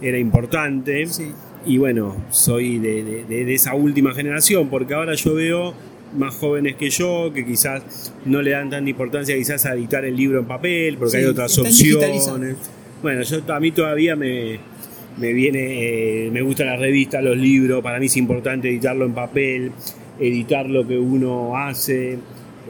era 0.00 0.18
importante. 0.18 1.06
Sí 1.06 1.32
y 1.64 1.78
bueno, 1.78 2.16
soy 2.30 2.78
de, 2.78 3.54
esa 3.54 3.74
última 3.74 4.14
generación, 4.14 4.68
porque 4.68 4.94
ahora 4.94 5.14
yo 5.14 5.34
veo 5.34 5.74
más 6.16 6.34
jóvenes 6.34 6.76
que 6.76 6.90
yo, 6.90 7.30
que 7.32 7.46
quizás 7.46 8.12
no 8.24 8.42
le 8.42 8.50
dan 8.50 8.70
tanta 8.70 8.90
importancia 8.90 9.36
quizás 9.36 9.64
a 9.66 9.74
editar 9.74 10.04
el 10.04 10.16
libro 10.16 10.40
en 10.40 10.46
papel, 10.46 10.96
porque 10.98 11.18
hay 11.18 11.24
otras 11.24 11.56
opciones. 11.58 12.28
Bueno, 13.00 13.22
yo 13.22 13.38
a 13.52 13.60
mí 13.60 13.72
todavía 13.72 14.14
me, 14.16 14.60
me 15.18 15.32
viene, 15.32 16.26
eh, 16.26 16.30
me 16.30 16.42
gusta 16.42 16.64
la 16.64 16.76
revista, 16.76 17.20
los 17.20 17.36
libros, 17.36 17.82
para 17.82 17.98
mí 17.98 18.06
es 18.06 18.16
importante 18.16 18.68
editarlo 18.68 19.04
en 19.04 19.12
papel, 19.12 19.72
editar 20.18 20.68
lo 20.68 20.86
que 20.86 20.98
uno 20.98 21.56
hace, 21.56 22.18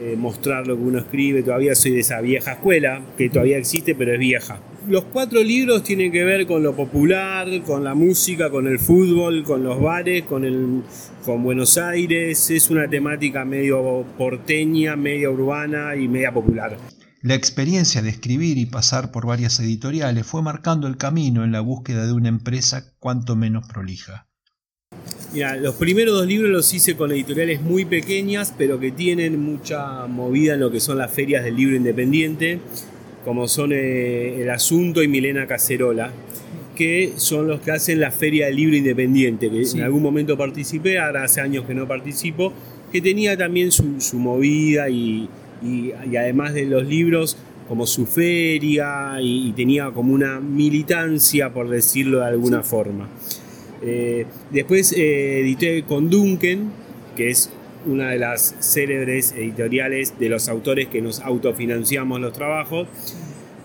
eh, 0.01 0.15
mostrar 0.17 0.67
lo 0.67 0.75
que 0.75 0.83
uno 0.83 0.99
escribe, 0.99 1.43
todavía 1.43 1.75
soy 1.75 1.91
de 1.91 1.99
esa 1.99 2.21
vieja 2.21 2.53
escuela, 2.53 3.01
que 3.17 3.29
todavía 3.29 3.57
existe, 3.57 3.95
pero 3.95 4.13
es 4.13 4.19
vieja 4.19 4.59
los 4.87 5.05
cuatro 5.05 5.41
libros 5.41 5.83
tienen 5.83 6.11
que 6.11 6.23
ver 6.23 6.45
con 6.45 6.61
lo 6.61 6.75
popular, 6.75 7.47
con 7.65 7.83
la 7.83 7.95
música, 7.95 8.49
con 8.49 8.67
el 8.67 8.79
fútbol, 8.79 9.43
con 9.43 9.63
los 9.63 9.81
bares, 9.81 10.23
con, 10.23 10.43
el, 10.43 10.81
con 11.23 11.43
Buenos 11.43 11.77
Aires. 11.77 12.49
Es 12.49 12.69
una 12.69 12.87
temática 12.87 13.45
medio 13.45 14.03
porteña, 14.17 14.95
media 14.95 15.29
urbana 15.29 15.95
y 15.95 16.07
media 16.07 16.33
popular. 16.33 16.77
La 17.23 17.33
experiencia 17.33 18.03
de 18.03 18.09
escribir 18.09 18.59
y 18.59 18.67
pasar 18.67 19.11
por 19.11 19.25
varias 19.25 19.59
editoriales 19.59 20.27
fue 20.27 20.43
marcando 20.43 20.87
el 20.87 20.97
camino 20.97 21.43
en 21.43 21.51
la 21.51 21.61
búsqueda 21.61 22.05
de 22.05 22.13
una 22.13 22.29
empresa 22.29 22.93
cuanto 22.99 23.35
menos 23.35 23.67
prolija. 23.67 24.27
Mira, 25.33 25.55
los 25.55 25.73
primeros 25.75 26.13
dos 26.13 26.27
libros 26.27 26.51
los 26.51 26.71
hice 26.73 26.95
con 26.95 27.11
editoriales 27.11 27.61
muy 27.61 27.85
pequeñas, 27.85 28.53
pero 28.55 28.79
que 28.79 28.91
tienen 28.91 29.41
mucha 29.41 30.05
movida 30.05 30.53
en 30.53 30.59
lo 30.59 30.69
que 30.69 30.79
son 30.79 30.99
las 30.99 31.11
ferias 31.11 31.43
del 31.43 31.55
libro 31.55 31.75
independiente 31.75 32.59
como 33.23 33.47
son 33.47 33.71
eh, 33.73 34.41
El 34.41 34.49
Asunto 34.49 35.01
y 35.01 35.07
Milena 35.07 35.47
Cacerola, 35.47 36.11
que 36.75 37.13
son 37.15 37.47
los 37.47 37.61
que 37.61 37.71
hacen 37.71 37.99
la 37.99 38.11
Feria 38.11 38.47
del 38.47 38.55
Libro 38.55 38.75
Independiente, 38.75 39.49
que 39.49 39.61
en 39.61 39.81
algún 39.81 40.01
momento 40.01 40.37
participé, 40.37 40.99
ahora 40.99 41.23
hace 41.23 41.41
años 41.41 41.65
que 41.65 41.73
no 41.73 41.87
participo, 41.87 42.51
que 42.91 43.01
tenía 43.01 43.37
también 43.37 43.71
su, 43.71 44.17
movida 44.17 44.89
y, 44.89 45.29
además 46.15 46.53
de 46.53 46.65
los 46.65 46.85
libros, 46.85 47.37
como 47.67 47.87
su 47.87 48.05
feria 48.05 49.17
y, 49.21 49.51
tenía 49.53 49.91
como 49.91 50.13
una 50.13 50.39
militancia, 50.39 51.53
por 51.53 51.69
decirlo 51.69 52.19
de 52.19 52.25
alguna 52.25 52.63
forma. 52.63 53.09
Eh, 53.81 54.25
después 54.51 54.93
eh, 54.93 55.39
edité 55.41 55.83
con 55.83 56.09
Duncan, 56.09 56.71
que 57.15 57.29
es 57.29 57.49
una 57.85 58.11
de 58.11 58.19
las 58.19 58.55
célebres 58.59 59.33
editoriales 59.33 60.17
de 60.19 60.29
los 60.29 60.47
autores 60.47 60.87
que 60.87 61.01
nos 61.01 61.19
autofinanciamos 61.19 62.19
los 62.19 62.33
trabajos. 62.33 62.87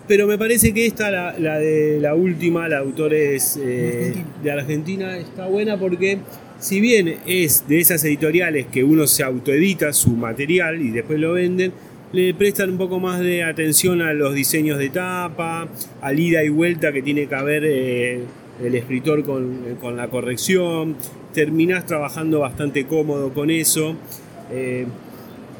Pero 0.07 0.25
me 0.25 0.37
parece 0.37 0.73
que 0.73 0.87
esta, 0.87 1.11
la, 1.11 1.59
de 1.59 1.99
la 2.01 2.15
última, 2.15 2.67
la 2.67 2.79
autores 2.79 3.59
eh, 3.61 4.15
de 4.41 4.51
Argentina, 4.51 5.17
está 5.17 5.45
buena 5.45 5.77
porque 5.77 6.17
si 6.59 6.81
bien 6.81 7.19
es 7.27 7.67
de 7.67 7.79
esas 7.79 8.03
editoriales 8.03 8.65
que 8.65 8.83
uno 8.83 9.05
se 9.05 9.23
autoedita 9.23 9.93
su 9.93 10.11
material 10.11 10.81
y 10.81 10.89
después 10.89 11.19
lo 11.19 11.33
venden, 11.33 11.73
le 12.11 12.33
prestan 12.33 12.71
un 12.71 12.77
poco 12.77 12.99
más 12.99 13.19
de 13.19 13.43
atención 13.43 14.01
a 14.01 14.13
los 14.13 14.33
diseños 14.33 14.79
de 14.79 14.89
tapa, 14.89 15.67
al 16.01 16.19
ida 16.19 16.43
y 16.43 16.49
vuelta 16.49 16.91
que 16.91 17.01
tiene 17.01 17.27
que 17.27 17.35
haber 17.35 17.63
eh, 17.65 18.21
el 18.63 18.75
escritor 18.75 19.23
con, 19.23 19.75
con, 19.79 19.95
la 19.95 20.07
corrección, 20.07 20.95
terminás 21.33 21.85
trabajando 21.85 22.39
bastante 22.39 22.85
cómodo 22.85 23.33
con 23.33 23.51
eso. 23.51 23.95
Eh, 24.51 24.85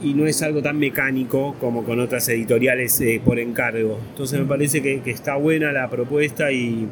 y 0.02 0.14
no 0.14 0.26
es 0.26 0.42
algo 0.42 0.62
tan 0.62 0.80
mecánico 0.80 1.58
como 1.60 1.84
con 1.84 2.00
otras 2.00 2.30
editoriales 2.30 3.02
eh, 3.02 3.22
por 3.24 3.38
encargo. 3.38 4.00
Entonces 4.12 4.40
me 4.40 4.46
parece 4.46 4.82
que, 4.82 5.02
que 5.02 5.12
está 5.12 5.36
buena 5.36 5.74
la 5.74 5.90
propuesta 5.90 6.54
y, 6.54 6.88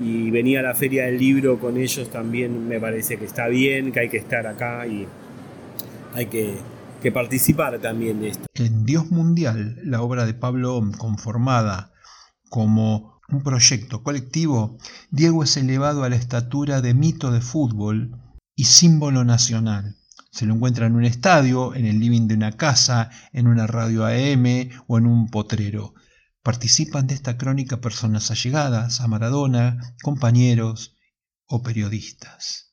y 0.00 0.30
venía 0.30 0.60
a 0.60 0.62
la 0.62 0.74
feria 0.74 1.04
del 1.04 1.18
libro 1.18 1.58
con 1.58 1.76
ellos 1.76 2.10
también 2.10 2.68
me 2.68 2.80
parece 2.80 3.16
que 3.16 3.24
está 3.24 3.48
bien, 3.48 3.92
que 3.92 4.00
hay 4.00 4.08
que 4.08 4.16
estar 4.16 4.46
acá 4.46 4.86
y 4.86 5.06
hay 6.14 6.26
que, 6.26 6.54
que 7.00 7.12
participar 7.12 7.78
también 7.78 8.20
de 8.20 8.28
esto. 8.28 8.46
En 8.54 8.84
Dios 8.84 9.10
Mundial, 9.10 9.78
la 9.84 10.02
obra 10.02 10.26
de 10.26 10.34
Pablo 10.34 10.76
Om, 10.76 10.92
conformada 10.92 11.92
como 12.48 13.20
un 13.28 13.42
proyecto 13.42 14.02
colectivo, 14.02 14.78
Diego 15.10 15.44
es 15.44 15.56
elevado 15.56 16.04
a 16.04 16.08
la 16.08 16.16
estatura 16.16 16.80
de 16.80 16.94
mito 16.94 17.30
de 17.30 17.40
fútbol 17.40 18.18
y 18.56 18.64
símbolo 18.64 19.24
nacional. 19.24 19.96
Se 20.30 20.46
lo 20.46 20.54
encuentra 20.54 20.86
en 20.86 20.94
un 20.94 21.04
estadio, 21.04 21.74
en 21.74 21.86
el 21.86 22.00
living 22.00 22.26
de 22.26 22.34
una 22.34 22.52
casa, 22.52 23.10
en 23.32 23.46
una 23.46 23.66
radio 23.66 24.06
AM 24.06 24.70
o 24.86 24.98
en 24.98 25.06
un 25.06 25.28
potrero. 25.28 25.94
Participan 26.42 27.06
de 27.06 27.14
esta 27.14 27.36
crónica 27.36 27.80
personas 27.80 28.30
allegadas 28.30 29.00
a 29.00 29.08
Maradona, 29.08 29.94
compañeros 30.02 30.96
o 31.46 31.62
periodistas. 31.62 32.67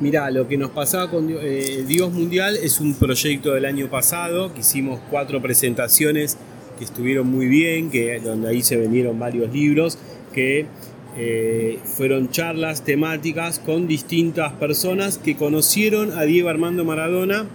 Mirá, 0.00 0.30
lo 0.30 0.46
que 0.46 0.56
nos 0.56 0.70
pasaba 0.70 1.10
con 1.10 1.28
eh, 1.28 1.84
Dios 1.84 2.12
Mundial 2.12 2.56
es 2.56 2.78
un 2.78 2.94
proyecto 2.94 3.54
del 3.54 3.64
año 3.64 3.90
pasado, 3.90 4.54
que 4.54 4.60
hicimos 4.60 5.00
cuatro 5.10 5.42
presentaciones 5.42 6.38
que 6.78 6.84
estuvieron 6.84 7.26
muy 7.28 7.46
bien, 7.46 7.90
que, 7.90 8.20
donde 8.20 8.48
ahí 8.48 8.62
se 8.62 8.76
vendieron 8.76 9.18
varios 9.18 9.52
libros, 9.52 9.98
que 10.32 10.66
eh, 11.16 11.80
fueron 11.82 12.30
charlas 12.30 12.84
temáticas 12.84 13.58
con 13.58 13.88
distintas 13.88 14.52
personas 14.52 15.18
que 15.18 15.34
conocieron 15.34 16.16
a 16.16 16.22
Diego 16.22 16.48
Armando 16.48 16.84
Maradona 16.84 17.46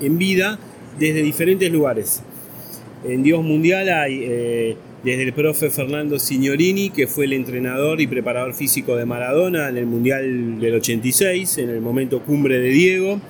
en 0.00 0.18
vida 0.18 0.58
desde 0.98 1.22
diferentes 1.22 1.70
lugares. 1.70 2.22
En 3.04 3.22
Dios 3.22 3.44
Mundial 3.44 3.88
hay 3.88 4.24
eh, 4.24 4.76
desde 5.04 5.24
el 5.24 5.32
profe 5.32 5.70
Fernando 5.70 6.18
Signorini, 6.18 6.90
que 6.90 7.06
fue 7.06 7.24
el 7.24 7.32
entrenador 7.32 8.00
y 8.00 8.06
preparador 8.06 8.54
físico 8.54 8.96
de 8.96 9.04
Maradona 9.04 9.68
en 9.68 9.76
el 9.76 9.86
Mundial 9.86 10.60
del 10.60 10.74
86, 10.74 11.58
en 11.58 11.70
el 11.70 11.80
momento 11.80 12.20
cumbre 12.20 12.60
de 12.60 12.68
Diego. 12.68 13.20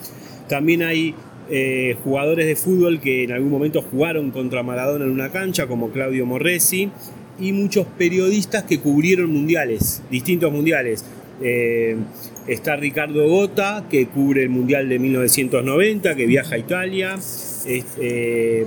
También 0.48 0.82
hay 0.82 1.14
eh, 1.50 1.96
jugadores 2.04 2.46
de 2.46 2.56
fútbol 2.56 3.00
que 3.00 3.24
en 3.24 3.32
algún 3.32 3.50
momento 3.50 3.82
jugaron 3.82 4.30
contra 4.30 4.62
Maradona 4.62 5.06
en 5.06 5.10
una 5.10 5.32
cancha, 5.32 5.66
como 5.66 5.90
Claudio 5.90 6.26
Morresi, 6.26 6.90
y 7.40 7.52
muchos 7.52 7.86
periodistas 7.98 8.64
que 8.64 8.78
cubrieron 8.78 9.30
mundiales, 9.32 10.02
distintos 10.10 10.52
mundiales. 10.52 11.04
Eh, 11.42 11.96
está 12.46 12.76
Ricardo 12.76 13.26
Gota, 13.28 13.86
que 13.90 14.06
cubre 14.06 14.42
el 14.42 14.50
Mundial 14.50 14.88
de 14.90 14.98
1990, 14.98 16.14
que 16.14 16.26
viaja 16.26 16.54
a 16.54 16.58
Italia. 16.58 17.18
Eh, 17.66 18.66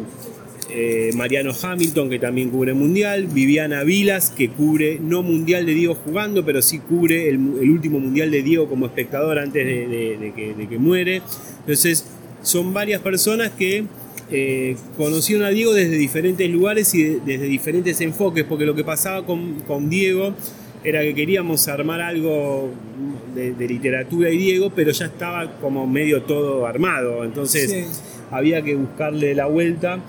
eh, 0.69 1.12
Mariano 1.15 1.51
Hamilton, 1.60 2.10
que 2.10 2.19
también 2.19 2.50
cubre 2.50 2.74
Mundial. 2.74 3.27
Viviana 3.27 3.84
Vilas, 3.84 4.31
que 4.31 4.50
cubre 4.50 5.00
no 5.00 5.22
Mundial 5.24 5.65
de 5.65 5.74
Diego 5.74 5.95
jugando, 5.95 6.45
pero 6.45 6.62
sí 6.62 6.79
cubre 6.79 7.29
el, 7.29 7.38
último 7.38 8.00
Mundial 8.00 8.31
de 8.31 8.43
Diego 8.43 8.67
como 8.67 8.86
espectador 8.86 9.39
antes 9.39 9.65
de, 9.65 10.34
que, 10.36 10.53
de 10.53 10.67
que 10.67 10.77
muere. 10.77 11.22
Entonces, 11.60 12.05
son 12.41 12.74
varias 12.74 13.01
personas 13.01 13.51
que 13.51 13.86
eh, 14.31 14.75
conocieron 14.97 15.45
a 15.45 15.49
Diego 15.49 15.73
desde 15.73 15.97
diferentes 15.97 16.49
lugares 16.49 16.93
y 16.95 17.04
desde 17.04 17.45
diferentes 17.45 18.01
enfoques, 18.01 18.43
porque 18.43 18.65
lo 18.65 18.73
que 18.73 18.84
pasaba 18.84 19.25
con, 19.25 19.89
Diego 19.89 20.34
era 20.84 21.01
que 21.01 21.13
queríamos 21.13 21.67
armar 21.67 22.01
algo 22.01 22.71
de, 23.36 23.67
literatura 23.67 24.32
y 24.32 24.38
Diego, 24.38 24.71
pero 24.75 24.91
ya 24.91 25.06
estaba 25.06 25.60
como 25.60 25.86
medio 25.86 26.23
todo 26.23 26.65
armado, 26.65 27.23
entonces 27.23 28.01
había 28.32 28.63
que 28.63 28.75
buscarle 28.75 29.36
la 29.36 29.45
vuelta. 29.45 29.99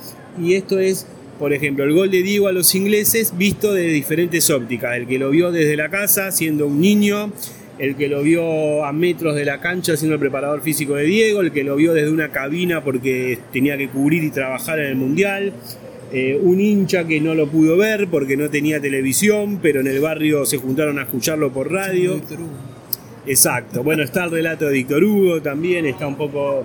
Y 0.42 0.54
esto 0.54 0.78
es, 0.78 1.06
por 1.38 1.52
ejemplo, 1.52 1.84
el 1.84 1.92
gol 1.92 2.10
de 2.10 2.22
Diego 2.22 2.48
a 2.48 2.52
los 2.52 2.74
ingleses 2.74 3.36
visto 3.36 3.72
de 3.72 3.88
diferentes 3.88 4.50
ópticas, 4.50 4.96
el 4.96 5.06
que 5.06 5.18
lo 5.18 5.30
vio 5.30 5.52
desde 5.52 5.76
la 5.76 5.88
casa 5.88 6.30
siendo 6.30 6.66
un 6.66 6.80
niño, 6.80 7.32
el 7.78 7.96
que 7.96 8.08
lo 8.08 8.22
vio 8.22 8.84
a 8.84 8.92
metros 8.92 9.34
de 9.34 9.44
la 9.44 9.60
cancha 9.60 9.96
siendo 9.96 10.14
el 10.14 10.20
preparador 10.20 10.62
físico 10.62 10.94
de 10.94 11.04
Diego, 11.04 11.40
el 11.40 11.52
que 11.52 11.64
lo 11.64 11.76
vio 11.76 11.92
desde 11.92 12.10
una 12.10 12.30
cabina 12.30 12.82
porque 12.82 13.38
tenía 13.52 13.76
que 13.76 13.88
cubrir 13.88 14.24
y 14.24 14.30
trabajar 14.30 14.78
en 14.78 14.86
el 14.86 14.96
Mundial, 14.96 15.52
eh, 16.12 16.38
un 16.40 16.60
hincha 16.60 17.06
que 17.06 17.20
no 17.20 17.34
lo 17.34 17.48
pudo 17.48 17.76
ver 17.76 18.08
porque 18.08 18.36
no 18.36 18.48
tenía 18.48 18.80
televisión, 18.80 19.58
pero 19.60 19.80
en 19.80 19.88
el 19.88 20.00
barrio 20.00 20.46
se 20.46 20.56
juntaron 20.56 20.98
a 20.98 21.02
escucharlo 21.02 21.52
por 21.52 21.70
radio. 21.70 22.20
Exacto, 23.26 23.82
bueno, 23.82 24.04
está 24.04 24.24
el 24.24 24.30
relato 24.30 24.66
de 24.66 24.72
Víctor 24.72 25.02
Hugo 25.02 25.42
también, 25.42 25.84
está 25.86 26.06
un 26.06 26.16
poco... 26.16 26.64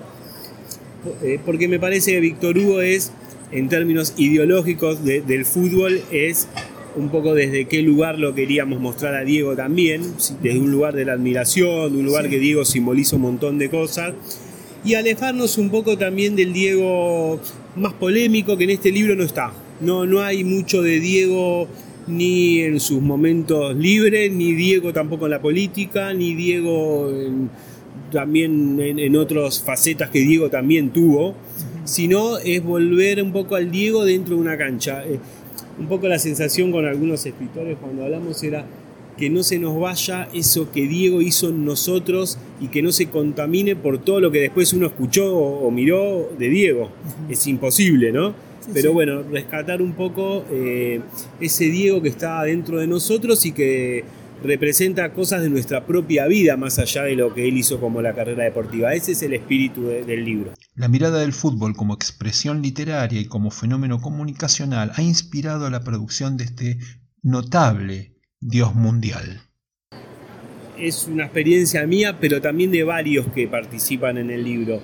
Eh, 1.23 1.39
porque 1.43 1.67
me 1.67 1.79
parece 1.79 2.11
que 2.11 2.19
Víctor 2.19 2.55
Hugo 2.55 2.81
es, 2.81 3.11
en 3.51 3.69
términos 3.69 4.13
ideológicos 4.17 5.03
del 5.03 5.45
fútbol, 5.45 6.01
es 6.11 6.47
un 6.95 7.09
poco 7.09 7.33
desde 7.33 7.65
qué 7.65 7.81
lugar 7.81 8.19
lo 8.19 8.35
queríamos 8.35 8.79
mostrar 8.79 9.15
a 9.15 9.23
Diego 9.23 9.55
también, 9.55 10.01
desde 10.41 10.59
un 10.59 10.71
lugar 10.71 10.93
de 10.93 11.05
la 11.05 11.13
admiración, 11.13 11.93
de 11.93 11.99
un 11.99 12.05
lugar 12.05 12.29
que 12.29 12.39
Diego 12.39 12.65
simboliza 12.65 13.15
un 13.15 13.23
montón 13.23 13.57
de 13.57 13.69
cosas, 13.69 14.13
y 14.83 14.95
alejarnos 14.95 15.57
un 15.57 15.69
poco 15.69 15.97
también 15.97 16.35
del 16.35 16.53
Diego 16.53 17.39
más 17.75 17.93
polémico 17.93 18.57
que 18.57 18.65
en 18.65 18.71
este 18.71 18.91
libro 18.91 19.15
no 19.15 19.23
está. 19.23 19.53
No, 19.79 20.05
no 20.05 20.21
hay 20.21 20.43
mucho 20.43 20.81
de 20.81 20.99
Diego 20.99 21.67
ni 22.07 22.61
en 22.61 22.79
sus 22.79 23.01
momentos 23.01 23.75
libres, 23.75 24.31
ni 24.31 24.53
Diego 24.53 24.91
tampoco 24.91 25.25
en 25.25 25.31
la 25.31 25.41
política, 25.41 26.13
ni 26.13 26.33
Diego 26.35 27.11
también 28.11 28.79
en, 28.79 28.99
en 28.99 29.15
otras 29.15 29.61
facetas 29.61 30.09
que 30.09 30.19
Diego 30.19 30.49
también 30.49 30.89
tuvo, 30.89 31.35
sino 31.83 32.37
es 32.37 32.63
volver 32.63 33.21
un 33.21 33.31
poco 33.31 33.55
al 33.55 33.71
Diego 33.71 34.05
dentro 34.05 34.35
de 34.35 34.41
una 34.41 34.57
cancha. 34.57 35.05
Eh, 35.05 35.19
un 35.79 35.87
poco 35.87 36.07
la 36.07 36.19
sensación 36.19 36.71
con 36.71 36.85
algunos 36.85 37.25
escritores 37.25 37.77
cuando 37.79 38.03
hablamos 38.03 38.41
era 38.43 38.65
que 39.17 39.29
no 39.29 39.43
se 39.43 39.59
nos 39.59 39.79
vaya 39.79 40.27
eso 40.33 40.71
que 40.71 40.87
Diego 40.87 41.21
hizo 41.21 41.49
en 41.49 41.65
nosotros 41.65 42.37
y 42.59 42.67
que 42.67 42.81
no 42.81 42.91
se 42.91 43.07
contamine 43.09 43.75
por 43.75 43.99
todo 43.99 44.19
lo 44.19 44.31
que 44.31 44.39
después 44.39 44.73
uno 44.73 44.87
escuchó 44.87 45.35
o, 45.35 45.69
miró 45.71 46.29
de 46.37 46.49
Diego. 46.49 46.89
Es 47.29 47.45
imposible, 47.47 48.11
¿no? 48.11 48.33
Pero 48.73 48.93
bueno, 48.93 49.23
rescatar 49.23 49.81
un 49.81 49.93
poco 49.93 50.45
eh, 50.51 51.01
ese 51.39 51.65
Diego 51.65 52.01
que 52.01 52.09
está 52.09 52.43
dentro 52.43 52.79
de 52.79 52.87
nosotros 52.87 53.45
y 53.45 53.51
que 53.51 54.03
representa 54.43 55.13
cosas 55.13 55.41
de 55.41 55.49
nuestra 55.49 55.85
propia 55.85 56.27
vida 56.27 56.57
más 56.57 56.79
allá 56.79 57.03
de 57.03 57.15
lo 57.15 57.33
que 57.33 57.47
él 57.47 57.57
hizo 57.57 57.79
como 57.79 58.01
la 58.01 58.13
carrera 58.13 58.43
deportiva. 58.43 58.93
Ese 58.93 59.11
es 59.11 59.21
el 59.21 59.33
espíritu 59.33 59.83
del 59.83 60.25
libro. 60.25 60.53
La 60.75 60.87
mirada 60.87 61.19
del 61.19 61.33
fútbol 61.33 61.75
como 61.75 61.93
expresión 61.93 62.61
literaria 62.61 63.19
y 63.19 63.25
como 63.25 63.51
fenómeno 63.51 63.99
comunicacional 64.01 64.91
ha 64.95 65.01
inspirado 65.01 65.69
la 65.69 65.83
producción 65.83 66.37
de 66.37 66.45
este 66.45 66.77
notable 67.21 68.15
Dios 68.39 68.73
mundial. 68.73 69.41
Es 70.77 71.07
una 71.07 71.25
experiencia 71.25 71.85
mía, 71.85 72.17
pero 72.19 72.41
también 72.41 72.71
de 72.71 72.83
varios 72.83 73.27
que 73.27 73.47
participan 73.47 74.17
en 74.17 74.31
el 74.31 74.43
libro. 74.43 74.81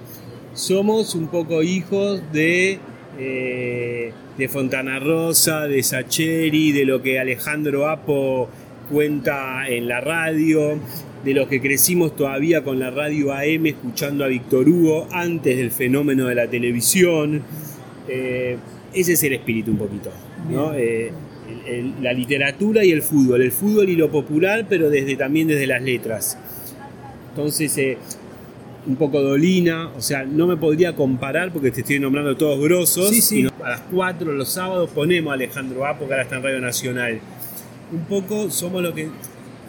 Somos 0.53 1.15
un 1.15 1.27
poco 1.27 1.63
hijos 1.63 2.21
de, 2.31 2.79
eh, 3.17 4.13
de 4.37 4.49
Fontana 4.49 4.99
Rosa, 4.99 5.61
de 5.61 5.81
Sacheri, 5.81 6.71
de 6.71 6.85
lo 6.85 7.01
que 7.01 7.19
Alejandro 7.19 7.89
Apo 7.89 8.49
cuenta 8.89 9.67
en 9.67 9.87
la 9.87 10.01
radio, 10.01 10.79
de 11.23 11.33
los 11.33 11.47
que 11.47 11.59
crecimos 11.59 12.15
todavía 12.15 12.63
con 12.63 12.79
la 12.79 12.89
radio 12.89 13.33
AM 13.33 13.65
escuchando 13.65 14.23
a 14.23 14.27
Víctor 14.27 14.69
Hugo 14.69 15.07
antes 15.11 15.57
del 15.57 15.71
fenómeno 15.71 16.27
de 16.27 16.35
la 16.35 16.47
televisión. 16.47 17.41
Eh, 18.07 18.57
ese 18.93 19.13
es 19.13 19.23
el 19.23 19.33
espíritu 19.33 19.71
un 19.71 19.77
poquito, 19.77 20.11
¿no? 20.49 20.73
Eh, 20.73 21.11
la 22.01 22.13
literatura 22.13 22.83
y 22.83 22.91
el 22.91 23.01
fútbol, 23.01 23.41
el 23.41 23.51
fútbol 23.51 23.89
y 23.89 23.95
lo 23.95 24.09
popular, 24.09 24.65
pero 24.69 24.89
desde, 24.89 25.15
también 25.15 25.47
desde 25.47 25.67
las 25.67 25.81
letras. 25.81 26.37
Entonces, 27.29 27.77
eh, 27.77 27.97
un 28.85 28.95
poco 28.95 29.21
Dolina, 29.21 29.89
o 29.97 30.01
sea, 30.01 30.23
no 30.23 30.47
me 30.47 30.55
podría 30.55 30.95
comparar 30.95 31.51
porque 31.51 31.71
te 31.71 31.81
estoy 31.81 31.99
nombrando 31.99 32.37
todos 32.37 32.59
grosos. 32.63 33.11
a 33.63 33.69
las 33.69 33.81
4 33.91 34.31
los 34.31 34.49
sábados 34.49 34.89
ponemos 34.91 35.31
a 35.31 35.33
Alejandro 35.33 35.85
Apo, 35.85 36.07
que 36.07 36.13
ahora 36.13 36.23
está 36.23 36.37
en 36.37 36.43
Radio 36.43 36.61
Nacional 36.61 37.19
un 37.91 38.05
poco 38.05 38.49
somos 38.49 38.81
lo 38.81 38.93
que 38.93 39.09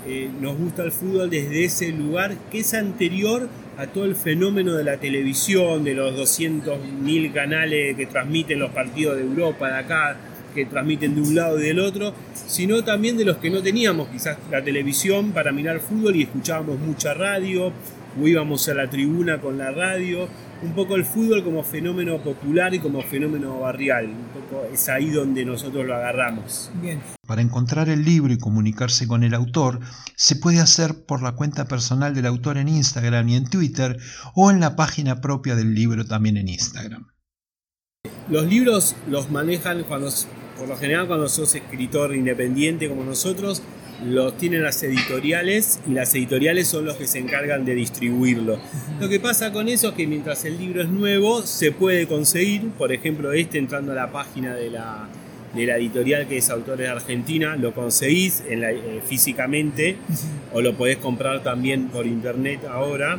eh, 0.06 0.30
nos 0.40 0.56
gusta 0.56 0.84
el 0.84 0.92
fútbol 0.92 1.28
desde 1.28 1.64
ese 1.64 1.88
lugar 1.92 2.34
que 2.50 2.60
es 2.60 2.74
anterior 2.74 3.48
a 3.76 3.86
todo 3.86 4.04
el 4.04 4.16
fenómeno 4.16 4.74
de 4.74 4.84
la 4.84 4.96
televisión, 4.96 5.84
de 5.84 5.94
los 5.94 6.14
200.000 6.14 7.32
canales 7.32 7.96
que 7.96 8.06
transmiten 8.06 8.58
los 8.58 8.70
partidos 8.70 9.16
de 9.16 9.22
Europa, 9.22 9.68
de 9.68 9.76
acá, 9.76 10.16
que 10.54 10.66
transmiten 10.66 11.14
de 11.14 11.20
un 11.20 11.34
lado 11.34 11.60
y 11.60 11.62
del 11.62 11.78
otro, 11.78 12.12
sino 12.46 12.82
también 12.82 13.16
de 13.16 13.24
los 13.24 13.36
que 13.36 13.50
no 13.50 13.62
teníamos 13.62 14.08
quizás 14.08 14.36
la 14.50 14.64
televisión 14.64 15.30
para 15.30 15.52
mirar 15.52 15.78
fútbol 15.78 16.16
y 16.16 16.22
escuchábamos 16.22 16.80
mucha 16.80 17.14
radio, 17.14 17.72
o 18.20 18.26
íbamos 18.26 18.68
a 18.68 18.74
la 18.74 18.90
tribuna 18.90 19.40
con 19.40 19.58
la 19.58 19.70
radio, 19.70 20.28
un 20.62 20.72
poco 20.72 20.96
el 20.96 21.04
fútbol 21.04 21.44
como 21.44 21.62
fenómeno 21.62 22.18
popular 22.18 22.74
y 22.74 22.80
como 22.80 23.02
fenómeno 23.02 23.60
barrial, 23.60 24.06
un 24.06 24.40
poco 24.40 24.64
es 24.72 24.88
ahí 24.88 25.10
donde 25.10 25.44
nosotros 25.44 25.86
lo 25.86 25.94
agarramos. 25.94 26.70
Bien. 26.80 27.00
Para 27.26 27.42
encontrar 27.42 27.88
el 27.88 28.04
libro 28.04 28.32
y 28.32 28.38
comunicarse 28.38 29.06
con 29.06 29.22
el 29.22 29.34
autor, 29.34 29.80
se 30.16 30.36
puede 30.36 30.60
hacer 30.60 31.04
por 31.06 31.22
la 31.22 31.32
cuenta 31.32 31.66
personal 31.66 32.14
del 32.14 32.26
autor 32.26 32.58
en 32.58 32.68
Instagram 32.68 33.28
y 33.28 33.36
en 33.36 33.48
Twitter 33.48 33.98
o 34.34 34.50
en 34.50 34.60
la 34.60 34.76
página 34.76 35.20
propia 35.20 35.54
del 35.54 35.74
libro 35.74 36.04
también 36.04 36.36
en 36.36 36.48
Instagram. 36.48 37.06
Los 38.28 38.46
libros 38.46 38.96
los 39.08 39.30
manejan 39.30 39.84
cuando, 39.84 40.10
por 40.58 40.68
lo 40.68 40.76
general 40.76 41.06
cuando 41.06 41.28
sos 41.28 41.54
escritor 41.54 42.14
independiente 42.14 42.88
como 42.88 43.04
nosotros, 43.04 43.62
los 44.06 44.36
tienen 44.36 44.62
las 44.62 44.82
editoriales 44.82 45.80
y 45.88 45.92
las 45.92 46.14
editoriales 46.14 46.68
son 46.68 46.84
los 46.84 46.96
que 46.96 47.06
se 47.06 47.18
encargan 47.18 47.64
de 47.64 47.74
distribuirlo. 47.74 48.58
Lo 49.00 49.08
que 49.08 49.18
pasa 49.20 49.52
con 49.52 49.68
eso 49.68 49.88
es 49.88 49.94
que 49.94 50.06
mientras 50.06 50.44
el 50.44 50.56
libro 50.58 50.82
es 50.82 50.88
nuevo, 50.88 51.42
se 51.42 51.72
puede 51.72 52.06
conseguir, 52.06 52.68
por 52.78 52.92
ejemplo, 52.92 53.32
este 53.32 53.58
entrando 53.58 53.92
a 53.92 53.94
la 53.96 54.12
página 54.12 54.54
de 54.54 54.70
la, 54.70 55.08
de 55.54 55.66
la 55.66 55.76
editorial 55.78 56.28
que 56.28 56.38
es 56.38 56.48
Autores 56.50 56.78
de 56.80 56.88
Argentina, 56.88 57.56
lo 57.56 57.72
conseguís 57.74 58.42
en 58.48 58.60
la- 58.60 58.70
eh, 58.72 59.00
físicamente 59.06 59.96
o 60.52 60.60
lo 60.60 60.74
podés 60.74 60.98
comprar 60.98 61.42
también 61.42 61.88
por 61.88 62.06
internet 62.06 62.60
ahora. 62.70 63.18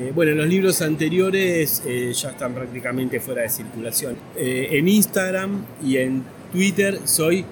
Eh, 0.00 0.12
bueno, 0.14 0.32
los 0.32 0.46
libros 0.48 0.80
anteriores 0.80 1.82
eh, 1.84 2.12
ya 2.14 2.30
están 2.30 2.54
prácticamente 2.54 3.20
fuera 3.20 3.42
de 3.42 3.48
circulación. 3.50 4.16
En 4.36 4.88
Instagram 4.88 5.64
y 5.84 5.96
en 5.98 6.22
Twitter 6.52 6.98
soy 7.04 7.44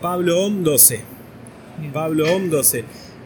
Pablo 0.00 0.40
Om 0.46 0.62
12. 0.64 1.00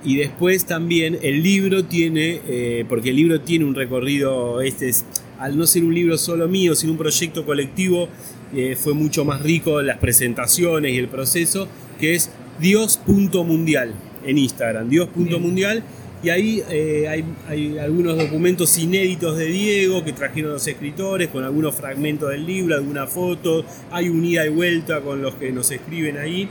Y 0.04 0.16
después 0.16 0.66
también 0.66 1.18
el 1.22 1.42
libro 1.42 1.84
tiene, 1.84 2.40
eh, 2.46 2.84
porque 2.88 3.10
el 3.10 3.16
libro 3.16 3.40
tiene 3.40 3.64
un 3.64 3.74
recorrido, 3.74 4.60
este 4.60 4.90
es, 4.90 5.04
al 5.38 5.56
no 5.56 5.66
ser 5.66 5.82
un 5.82 5.94
libro 5.94 6.18
solo 6.18 6.46
mío, 6.46 6.74
sino 6.74 6.92
un 6.92 6.98
proyecto 6.98 7.46
colectivo, 7.46 8.08
eh, 8.54 8.76
fue 8.76 8.92
mucho 8.92 9.24
más 9.24 9.42
rico 9.42 9.80
las 9.80 9.98
presentaciones 9.98 10.92
y 10.92 10.98
el 10.98 11.08
proceso, 11.08 11.68
que 11.98 12.14
es 12.14 12.30
Dios.mundial 12.60 13.94
en 14.26 14.38
Instagram, 14.38 14.90
Dios.mundial. 14.90 15.82
Y 16.22 16.30
ahí 16.30 16.62
eh, 16.70 17.06
hay, 17.08 17.24
hay 17.48 17.78
algunos 17.78 18.16
documentos 18.16 18.78
inéditos 18.78 19.36
de 19.36 19.46
Diego 19.46 20.04
que 20.04 20.12
trajeron 20.12 20.52
los 20.52 20.66
escritores, 20.66 21.28
con 21.28 21.44
algunos 21.44 21.74
fragmentos 21.74 22.30
del 22.30 22.46
libro, 22.46 22.74
alguna 22.74 23.06
foto, 23.06 23.64
hay 23.90 24.08
un 24.08 24.24
ida 24.24 24.46
y 24.46 24.50
vuelta 24.50 25.00
con 25.00 25.20
los 25.20 25.34
que 25.34 25.50
nos 25.52 25.70
escriben 25.70 26.16
ahí 26.18 26.48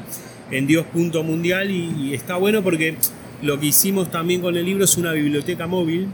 en 0.51 0.67
Dios.mundial 0.67 1.71
y, 1.71 2.09
y 2.09 2.13
está 2.13 2.35
bueno 2.37 2.61
porque 2.63 2.95
lo 3.41 3.59
que 3.59 3.67
hicimos 3.67 4.09
también 4.11 4.41
con 4.41 4.55
el 4.55 4.65
libro 4.65 4.85
es 4.85 4.97
una 4.97 5.11
biblioteca 5.13 5.67
móvil 5.67 6.07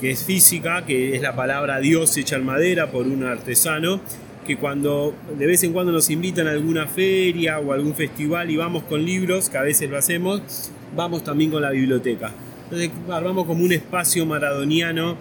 que 0.00 0.10
es 0.12 0.24
física, 0.24 0.86
que 0.86 1.14
es 1.14 1.20
la 1.22 1.36
palabra 1.36 1.78
Dios 1.80 2.16
hecha 2.16 2.36
en 2.36 2.44
madera 2.46 2.90
por 2.90 3.06
un 3.06 3.22
artesano, 3.24 4.00
que 4.46 4.56
cuando 4.56 5.14
de 5.38 5.46
vez 5.46 5.62
en 5.62 5.72
cuando 5.74 5.92
nos 5.92 6.08
invitan 6.08 6.46
a 6.46 6.52
alguna 6.52 6.86
feria 6.86 7.58
o 7.58 7.72
algún 7.72 7.94
festival 7.94 8.50
y 8.50 8.56
vamos 8.56 8.84
con 8.84 9.04
libros, 9.04 9.50
que 9.50 9.58
a 9.58 9.62
veces 9.62 9.90
lo 9.90 9.98
hacemos, 9.98 10.70
vamos 10.96 11.22
también 11.22 11.50
con 11.50 11.60
la 11.60 11.70
biblioteca. 11.70 12.32
Entonces 12.64 12.90
armamos 13.10 13.46
como 13.46 13.62
un 13.62 13.72
espacio 13.72 14.24
maradoniano 14.24 15.16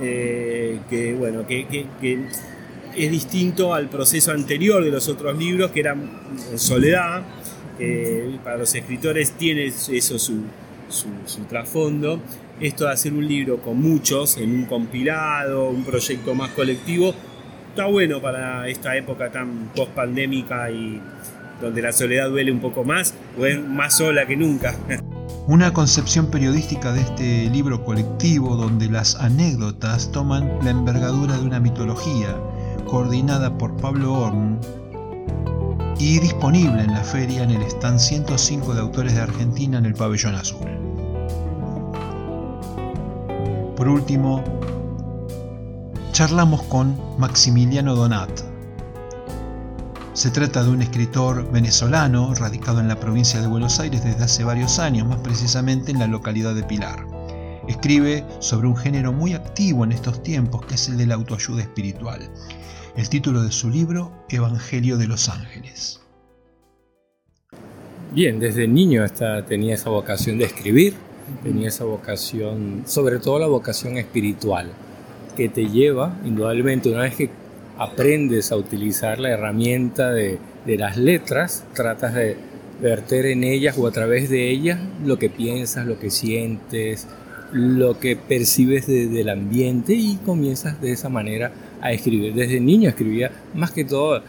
eh, 0.00 0.78
que, 0.88 1.12
bueno, 1.14 1.46
que, 1.46 1.66
que- 1.66 1.86
que 2.00 2.18
es 2.96 3.10
distinto 3.10 3.72
al 3.74 3.88
proceso 3.88 4.30
anterior 4.32 4.84
de 4.84 4.90
los 4.90 5.08
otros 5.08 5.36
libros, 5.38 5.70
que 5.72 5.80
eran 5.80 6.10
en 6.52 6.58
soledad. 6.58 7.22
Para 8.44 8.58
los 8.58 8.74
escritores 8.74 9.32
tiene 9.32 9.66
eso 9.66 10.18
su, 10.18 10.42
su, 10.88 11.08
su 11.26 11.44
trasfondo. 11.44 12.20
Esto 12.60 12.84
de 12.84 12.92
hacer 12.92 13.12
un 13.12 13.26
libro 13.26 13.58
con 13.58 13.80
muchos, 13.80 14.36
en 14.36 14.54
un 14.54 14.66
compilado, 14.66 15.70
un 15.70 15.84
proyecto 15.84 16.34
más 16.34 16.50
colectivo, 16.50 17.14
está 17.70 17.86
bueno 17.86 18.20
para 18.20 18.68
esta 18.68 18.96
época 18.96 19.30
tan 19.30 19.70
post 19.74 19.92
pandémica 19.92 20.70
y 20.70 21.00
donde 21.60 21.82
la 21.82 21.92
soledad 21.92 22.28
duele 22.28 22.52
un 22.52 22.60
poco 22.60 22.84
más, 22.84 23.14
o 23.38 23.60
más 23.68 23.96
sola 23.96 24.26
que 24.26 24.36
nunca. 24.36 24.74
Una 25.46 25.72
concepción 25.72 26.30
periodística 26.30 26.92
de 26.92 27.00
este 27.00 27.50
libro 27.50 27.84
colectivo 27.84 28.56
donde 28.56 28.88
las 28.88 29.16
anécdotas 29.16 30.12
toman 30.12 30.48
la 30.62 30.70
envergadura 30.70 31.36
de 31.38 31.44
una 31.44 31.60
mitología, 31.60 32.36
coordinada 32.86 33.56
por 33.56 33.76
Pablo 33.76 34.12
Horn 34.12 34.60
y 36.00 36.18
disponible 36.18 36.82
en 36.82 36.94
la 36.94 37.04
feria 37.04 37.42
en 37.42 37.50
el 37.50 37.62
stand 37.62 37.98
105 37.98 38.72
de 38.74 38.80
autores 38.80 39.14
de 39.14 39.20
Argentina 39.20 39.76
en 39.76 39.84
el 39.84 39.92
pabellón 39.92 40.34
azul. 40.34 40.66
Por 43.76 43.86
último, 43.86 44.42
charlamos 46.12 46.62
con 46.64 46.98
Maximiliano 47.18 47.94
Donat, 47.94 48.30
se 50.14 50.30
trata 50.30 50.64
de 50.64 50.70
un 50.70 50.82
escritor 50.82 51.50
venezolano 51.52 52.34
radicado 52.34 52.80
en 52.80 52.88
la 52.88 52.98
provincia 52.98 53.40
de 53.40 53.46
Buenos 53.46 53.78
Aires 53.78 54.02
desde 54.02 54.24
hace 54.24 54.42
varios 54.42 54.78
años, 54.78 55.06
más 55.06 55.20
precisamente 55.20 55.92
en 55.92 55.98
la 55.98 56.06
localidad 56.06 56.54
de 56.54 56.62
Pilar. 56.62 57.06
Escribe 57.68 58.26
sobre 58.38 58.68
un 58.68 58.76
género 58.76 59.12
muy 59.12 59.34
activo 59.34 59.84
en 59.84 59.92
estos 59.92 60.22
tiempos, 60.22 60.64
que 60.66 60.74
es 60.74 60.88
el 60.88 60.96
de 60.96 61.06
la 61.06 61.14
autoayuda 61.14 61.62
espiritual. 61.62 62.30
El 62.96 63.08
título 63.08 63.42
de 63.42 63.52
su 63.52 63.70
libro, 63.70 64.12
Evangelio 64.28 64.96
de 64.98 65.06
los 65.06 65.28
Ángeles. 65.28 66.00
Bien, 68.12 68.40
desde 68.40 68.66
niño 68.66 69.04
hasta 69.04 69.46
tenía 69.46 69.74
esa 69.74 69.90
vocación 69.90 70.38
de 70.38 70.44
escribir, 70.46 70.94
tenía 71.42 71.68
esa 71.68 71.84
vocación, 71.84 72.82
sobre 72.86 73.18
todo 73.18 73.38
la 73.38 73.46
vocación 73.46 73.96
espiritual, 73.96 74.70
que 75.36 75.48
te 75.48 75.66
lleva, 75.68 76.18
indudablemente, 76.24 76.90
una 76.90 77.02
vez 77.02 77.14
que 77.14 77.30
aprendes 77.78 78.50
a 78.50 78.56
utilizar 78.56 79.20
la 79.20 79.30
herramienta 79.30 80.10
de, 80.10 80.38
las 80.66 80.96
letras, 80.96 81.64
tratas 81.74 82.14
de 82.14 82.36
verter 82.82 83.26
en 83.26 83.44
ellas 83.44 83.76
o 83.78 83.86
a 83.86 83.92
través 83.92 84.28
de 84.28 84.50
ellas 84.50 84.78
lo 85.04 85.18
que 85.18 85.30
piensas, 85.30 85.86
lo 85.86 85.98
que 85.98 86.10
sientes, 86.10 87.06
lo 87.52 87.98
que 87.98 88.16
percibes 88.16 88.86
de- 88.86 89.06
del 89.08 89.28
ambiente 89.28 89.94
y 89.94 90.16
comienzas 90.24 90.80
de 90.80 90.92
esa 90.92 91.08
manera 91.08 91.52
a 91.80 91.92
escribir. 91.92 92.34
Desde 92.34 92.60
niño 92.60 92.88
escribía 92.90 93.30
más 93.54 93.70
que 93.70 93.84
todo 93.84 94.18
eh, 94.18 94.22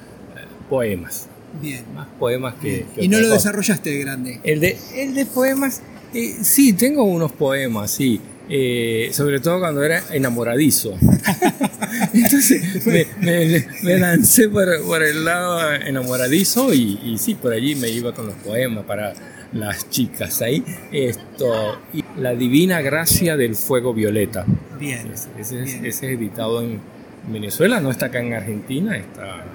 poemas, 0.70 1.28
Bien. 1.62 1.84
más 1.94 2.08
poemas 2.20 2.56
que... 2.62 2.86
que 2.96 3.04
Y 3.06 3.08
no 3.08 3.18
lo 3.18 3.24
cosa. 3.26 3.36
desarrollaste 3.36 3.90
de 3.90 4.00
grande. 4.00 4.40
El 4.44 4.60
de, 4.60 4.78
el 4.96 5.14
de 5.16 5.26
poemas, 5.26 5.82
eh, 6.14 6.36
sí, 6.42 6.74
tengo 6.74 7.04
unos 7.04 7.32
poemas, 7.32 7.92
sí. 7.92 8.20
Eh, 8.54 9.12
sobre 9.14 9.40
todo 9.40 9.60
cuando 9.60 9.82
era 9.84 10.04
enamoradizo. 10.12 10.98
Entonces 12.14 12.86
me, 12.86 13.06
me- 13.20 13.66
me 13.84 13.98
lancé 13.98 14.50
por, 14.50 14.66
por 14.86 15.02
el 15.04 15.24
lado 15.26 15.74
enamoradizo 15.74 16.74
y, 16.74 17.00
y 17.04 17.18
sí, 17.18 17.36
por 17.36 17.54
allí 17.54 17.76
me 17.76 17.90
iba 17.90 18.14
con 18.14 18.28
los 18.28 18.36
poemas 18.36 18.86
para 18.86 19.14
las 19.54 19.90
chicas 19.90 20.42
ahí. 20.42 20.64
Esto, 20.92 21.78
y 21.94 22.04
La 22.20 22.34
Divina 22.36 22.82
Gracia 22.82 23.38
del 23.38 23.56
Fuego 23.56 23.94
Violeta. 23.94 24.46
Bien. 24.80 25.12
Ese, 25.14 25.30
ese 25.40 25.64
es, 25.64 25.74
ese 25.76 25.88
es 25.88 26.04
editado 26.04 26.62
en 26.62 26.80
Venezuela, 27.28 27.80
no 27.80 27.92
está 27.92 28.08
acá 28.08 28.20
en 28.20 28.34
Argentina, 28.34 28.98
está, 28.98 29.46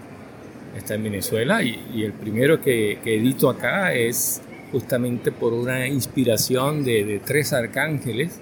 está 0.76 0.94
en 0.94 1.02
Venezuela 1.02 1.62
y, 1.62 1.85
y 1.94 2.05
el 2.05 2.12
primero 2.12 2.61
que, 2.61 2.98
que 3.02 3.16
edito 3.16 3.50
acá 3.50 3.92
es 3.94 4.40
justamente 4.72 5.33
por 5.33 5.52
una 5.52 5.87
inspiración 5.87 6.85
de, 6.85 7.05
de 7.05 7.18
tres 7.18 7.52
arcángeles. 7.52 8.40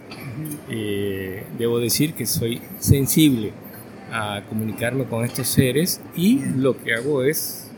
Eh, 0.70 1.44
debo 1.58 1.78
decir 1.78 2.14
que 2.14 2.26
soy 2.26 2.60
sensible 2.78 3.52
a 4.10 4.42
comunicarme 4.48 5.04
con 5.04 5.24
estos 5.24 5.48
seres 5.48 6.00
y 6.16 6.36
Bien. 6.36 6.62
lo 6.62 6.82
que 6.82 6.94
hago 6.94 7.22
es 7.22 7.70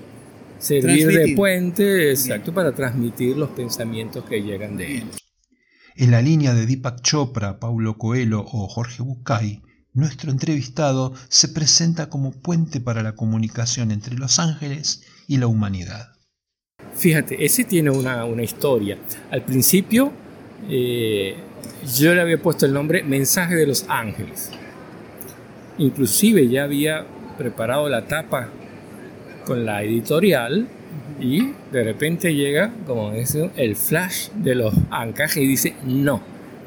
servir 0.58 1.08
de 1.08 1.34
puente 1.34 2.10
exacto 2.10 2.52
para 2.52 2.72
transmitir 2.72 3.36
los 3.36 3.50
pensamientos 3.50 4.24
que 4.24 4.42
llegan 4.42 4.76
de 4.76 4.96
ellos. 4.96 5.16
En 5.96 6.10
la 6.10 6.20
línea 6.20 6.54
de 6.54 6.66
Deepak 6.66 7.00
Chopra, 7.00 7.58
Paulo 7.58 7.96
Coelho 7.96 8.40
o 8.40 8.68
Jorge 8.68 9.02
Bucay, 9.02 9.62
nuestro 9.96 10.30
entrevistado 10.30 11.14
se 11.28 11.48
presenta 11.48 12.08
como 12.08 12.30
puente 12.30 12.80
para 12.80 13.02
la 13.02 13.16
comunicación 13.16 13.90
entre 13.90 14.14
los 14.14 14.38
ángeles 14.38 15.02
y 15.26 15.38
la 15.38 15.48
humanidad. 15.48 16.12
Fíjate, 16.94 17.44
ese 17.44 17.64
tiene 17.64 17.90
una, 17.90 18.24
una 18.26 18.42
historia. 18.42 18.98
Al 19.30 19.42
principio 19.42 20.12
eh, 20.68 21.34
yo 21.98 22.14
le 22.14 22.20
había 22.20 22.40
puesto 22.40 22.66
el 22.66 22.72
nombre 22.72 23.02
Mensaje 23.02 23.54
de 23.54 23.66
los 23.66 23.86
Ángeles. 23.88 24.50
Inclusive 25.78 26.48
ya 26.48 26.64
había 26.64 27.06
preparado 27.38 27.88
la 27.88 28.06
tapa 28.06 28.50
con 29.46 29.64
la 29.64 29.82
editorial 29.82 30.68
y 31.20 31.52
de 31.72 31.84
repente 31.84 32.34
llega, 32.34 32.72
como 32.86 33.12
dice, 33.12 33.50
el 33.56 33.76
flash 33.76 34.28
de 34.34 34.54
los 34.54 34.74
ancajes 34.90 35.38
y 35.38 35.46
dice, 35.46 35.76
no, 35.84 36.20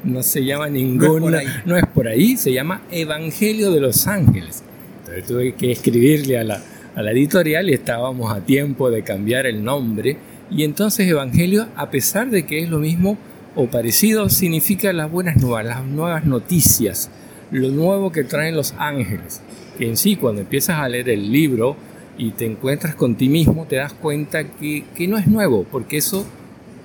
no 0.04 0.22
se 0.22 0.44
llama 0.44 0.68
ninguna, 0.68 1.40
no 1.64 1.76
es 1.76 1.86
por 1.86 2.08
ahí, 2.08 2.36
se 2.36 2.52
llama 2.52 2.82
Evangelio 2.90 3.70
de 3.70 3.80
los 3.80 4.06
Ángeles. 4.06 4.62
Entonces 5.00 5.26
tuve 5.26 5.54
que 5.54 5.72
escribirle 5.72 6.38
a 6.38 6.44
la, 6.44 6.62
a 6.94 7.02
la 7.02 7.12
editorial 7.12 7.68
y 7.68 7.74
estábamos 7.74 8.34
a 8.34 8.40
tiempo 8.40 8.90
de 8.90 9.02
cambiar 9.02 9.46
el 9.46 9.62
nombre. 9.62 10.16
Y 10.50 10.64
entonces 10.64 11.08
Evangelio, 11.08 11.68
a 11.76 11.90
pesar 11.90 12.30
de 12.30 12.44
que 12.44 12.62
es 12.62 12.68
lo 12.68 12.78
mismo 12.78 13.18
o 13.54 13.66
parecido, 13.66 14.28
significa 14.28 14.92
las 14.92 15.10
buenas 15.10 15.36
nuevas, 15.36 15.64
las 15.64 15.84
nuevas 15.84 16.24
noticias, 16.24 17.10
lo 17.50 17.68
nuevo 17.70 18.12
que 18.12 18.24
traen 18.24 18.56
los 18.56 18.74
ángeles. 18.78 19.42
Que 19.78 19.88
en 19.88 19.96
sí, 19.96 20.16
cuando 20.16 20.40
empiezas 20.40 20.78
a 20.78 20.88
leer 20.88 21.08
el 21.08 21.30
libro 21.30 21.76
y 22.18 22.32
te 22.32 22.46
encuentras 22.46 22.94
con 22.94 23.16
ti 23.16 23.28
mismo, 23.28 23.66
te 23.66 23.76
das 23.76 23.92
cuenta 23.92 24.44
que, 24.44 24.84
que 24.94 25.08
no 25.08 25.18
es 25.18 25.26
nuevo, 25.26 25.64
porque 25.70 25.96
eso 25.96 26.26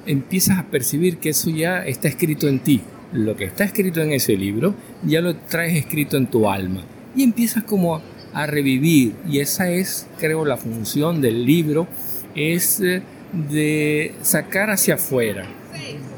empiezas 0.06 0.60
a 0.60 0.66
percibir 0.66 1.18
que 1.18 1.30
eso 1.30 1.50
ya 1.50 1.84
está 1.86 2.08
escrito 2.08 2.48
en 2.48 2.60
ti. 2.60 2.82
Lo 3.16 3.36
que 3.36 3.46
está 3.46 3.64
escrito 3.64 4.02
en 4.02 4.12
ese 4.12 4.36
libro 4.36 4.76
ya 5.04 5.22
lo 5.22 5.36
traes 5.36 5.78
escrito 5.78 6.18
en 6.18 6.28
tu 6.28 6.50
alma. 6.50 6.82
Y 7.16 7.24
empiezas 7.24 7.64
como 7.64 8.02
a 8.34 8.46
revivir. 8.46 9.16
Y 9.28 9.40
esa 9.40 9.72
es, 9.72 10.08
creo, 10.20 10.46
la 10.46 10.58
función 10.58 11.22
del 11.22 11.46
libro, 11.46 11.88
es 12.36 12.82
eh, 12.82 13.02
de 13.50 14.14
sacar 14.22 14.70
hacia 14.70 14.96
afuera 14.96 15.48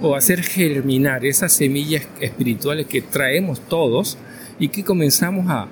o 0.02 0.16
hacer 0.16 0.42
germinar 0.42 1.26
esas 1.26 1.54
semillas 1.54 2.08
espirituales 2.20 2.88
que 2.88 3.02
traemos 3.02 3.60
todos 3.62 4.18
y 4.60 4.70
que 4.70 4.84
comenzamos 4.84 5.46
a, 5.50 5.68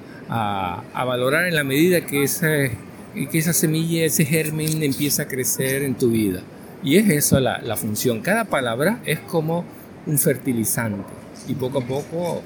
valorar 0.94 1.48
en 1.48 1.56
la 1.56 1.64
medida 1.64 2.02
que 2.02 2.24
esa, 2.24 2.48
que 2.48 3.38
esa 3.38 3.54
semilla, 3.54 4.06
ese 4.06 4.26
germen 4.26 4.82
empieza 4.84 5.24
a 5.24 5.28
crecer 5.28 5.84
en 5.84 5.96
tu 5.96 6.10
vida. 6.10 6.42
Y 6.84 6.98
es 6.98 7.10
eso 7.10 7.40
la, 7.40 7.60
la 7.62 7.76
función. 7.76 8.22
Cada 8.22 8.46
palabra 8.46 9.00
es 9.06 9.20
como 9.20 9.66
un 10.08 10.18
fertilizante 10.18 11.14
y 11.48 11.54
poco 11.54 11.80
a 11.80 11.86
poco 11.86 12.42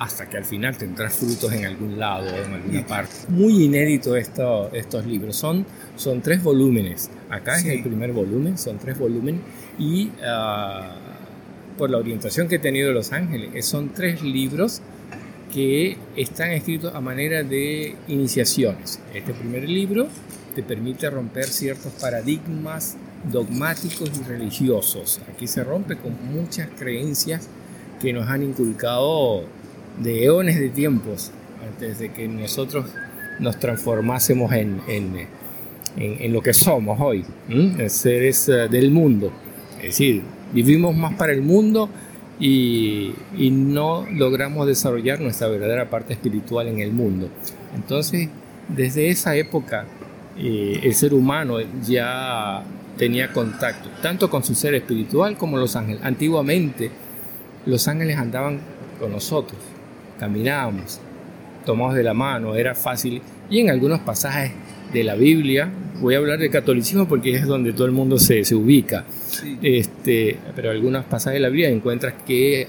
hasta 0.00 0.28
que 0.28 0.38
al 0.38 0.46
final 0.46 0.78
tendrás 0.78 1.14
frutos 1.14 1.52
en 1.52 1.66
algún 1.66 1.98
lado, 1.98 2.26
en 2.28 2.54
alguna 2.54 2.86
parte. 2.86 3.12
Muy 3.28 3.64
inédito 3.64 4.16
esto, 4.16 4.70
estos 4.72 5.04
libros. 5.04 5.36
Son, 5.36 5.66
son 5.94 6.22
tres 6.22 6.42
volúmenes. 6.42 7.10
Acá 7.28 7.58
es 7.58 7.66
el 7.66 7.82
primer 7.82 8.12
volumen, 8.12 8.56
son 8.56 8.78
tres 8.78 8.98
volúmenes. 8.98 9.42
Y 9.78 10.10
ah, 10.24 10.96
por 11.76 11.90
la 11.90 11.98
orientación 11.98 12.48
que 12.48 12.56
he 12.56 12.58
tenido 12.58 12.88
de 12.88 12.94
Los 12.94 13.12
Ángeles, 13.12 13.66
son 13.66 13.90
tres 13.90 14.22
libros 14.22 14.80
que 15.52 15.98
están 16.16 16.50
escritos 16.52 16.94
a 16.94 17.00
manera 17.02 17.42
de 17.42 17.94
iniciaciones. 18.08 19.00
Este 19.12 19.34
primer 19.34 19.68
libro 19.68 20.08
te 20.54 20.62
permite 20.62 21.10
romper 21.10 21.44
ciertos 21.44 21.92
paradigmas 22.00 22.96
dogmáticos 23.24 24.10
y 24.18 24.28
religiosos. 24.28 25.20
Aquí 25.32 25.46
se 25.46 25.62
rompe 25.64 25.96
con 25.96 26.16
muchas 26.32 26.68
creencias 26.78 27.48
que 28.00 28.12
nos 28.12 28.28
han 28.28 28.42
inculcado 28.42 29.44
de 29.98 30.24
eones 30.24 30.58
de 30.58 30.70
tiempos, 30.70 31.30
antes 31.66 31.98
de 31.98 32.12
que 32.12 32.26
nosotros 32.28 32.86
nos 33.38 33.58
transformásemos 33.58 34.52
en, 34.52 34.80
en, 34.88 35.26
en, 35.96 36.32
lo 36.32 36.40
que 36.40 36.54
somos 36.54 36.98
hoy, 37.00 37.24
seres 37.88 38.48
eh, 38.48 38.68
del 38.68 38.90
mundo. 38.90 39.32
Es 39.78 39.86
decir, 39.86 40.22
vivimos 40.52 40.94
más 40.94 41.14
para 41.14 41.32
el 41.32 41.42
mundo 41.42 41.88
y, 42.38 43.12
y, 43.36 43.50
no 43.50 44.06
logramos 44.10 44.66
desarrollar 44.66 45.20
nuestra 45.20 45.48
verdadera 45.48 45.90
parte 45.90 46.14
espiritual 46.14 46.68
en 46.68 46.80
el 46.80 46.92
mundo. 46.92 47.28
Entonces, 47.74 48.28
desde 48.68 49.10
esa 49.10 49.36
época, 49.36 49.86
eh, 50.38 50.80
el 50.82 50.94
ser 50.94 51.12
humano 51.12 51.56
ya 51.86 52.62
tenía 53.00 53.32
contacto 53.32 53.88
tanto 54.02 54.28
con 54.28 54.44
su 54.44 54.54
ser 54.54 54.74
espiritual 54.74 55.38
como 55.38 55.56
los 55.56 55.74
ángeles. 55.74 56.02
Antiguamente, 56.04 56.90
los 57.64 57.88
ángeles 57.88 58.18
andaban 58.18 58.60
con 59.00 59.10
nosotros, 59.10 59.58
caminábamos, 60.18 61.00
tomados 61.64 61.94
de 61.94 62.02
la 62.02 62.12
mano, 62.12 62.54
era 62.56 62.74
fácil. 62.74 63.22
Y 63.48 63.60
en 63.60 63.70
algunos 63.70 64.00
pasajes 64.00 64.52
de 64.92 65.02
la 65.02 65.14
Biblia, 65.14 65.70
voy 66.02 66.14
a 66.14 66.18
hablar 66.18 66.38
de 66.38 66.50
catolicismo 66.50 67.08
porque 67.08 67.34
es 67.34 67.46
donde 67.46 67.72
todo 67.72 67.86
el 67.86 67.92
mundo 67.92 68.18
se, 68.18 68.44
se 68.44 68.54
ubica, 68.54 69.06
este, 69.62 70.36
pero 70.54 70.70
en 70.70 70.76
algunos 70.76 71.06
pasajes 71.06 71.38
de 71.38 71.40
la 71.40 71.48
Biblia 71.48 71.70
encuentras 71.70 72.12
que 72.26 72.68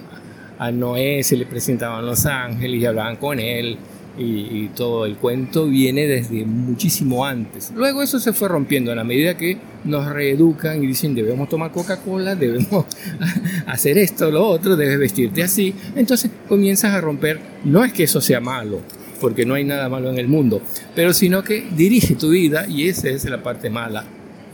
a 0.57 0.71
Noé 0.71 1.23
se 1.23 1.35
le 1.35 1.45
presentaban 1.45 2.05
los 2.05 2.25
ángeles 2.25 2.81
y 2.81 2.85
hablaban 2.85 3.17
con 3.17 3.37
él, 3.37 3.77
y, 4.17 4.69
todo 4.75 5.05
el 5.05 5.15
cuento 5.15 5.67
viene 5.67 6.05
desde 6.05 6.45
muchísimo 6.45 7.25
antes. 7.25 7.71
Luego 7.75 8.01
eso 8.01 8.19
se 8.19 8.33
fue 8.33 8.47
rompiendo 8.47 8.91
a 8.91 8.95
la 8.95 9.03
medida 9.03 9.37
que 9.37 9.57
nos 9.83 10.05
reeducan 10.07 10.83
y 10.83 10.87
dicen 10.87 11.15
debemos 11.15 11.49
tomar 11.49 11.71
Coca-Cola, 11.71 12.35
debemos 12.35 12.85
hacer 13.65 13.97
esto, 13.97 14.31
lo 14.31 14.45
otro, 14.47 14.75
debes 14.75 14.99
vestirte 14.99 15.43
así. 15.43 15.73
Entonces 15.95 16.31
comienzas 16.47 16.93
a 16.93 17.01
romper, 17.01 17.39
no 17.63 17.83
es 17.83 17.93
que 17.93 18.03
eso 18.03 18.21
sea 18.21 18.39
malo, 18.39 18.81
porque 19.19 19.45
no 19.45 19.53
hay 19.53 19.63
nada 19.63 19.89
malo 19.89 20.09
en 20.09 20.17
el 20.17 20.27
mundo, 20.27 20.61
pero 20.95 21.13
sino 21.13 21.43
que 21.43 21.65
dirige 21.75 22.15
tu 22.15 22.29
vida 22.29 22.67
y 22.67 22.87
esa 22.87 23.09
es 23.09 23.25
la 23.25 23.43
parte 23.43 23.69
mala, 23.69 24.05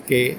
que 0.07 0.37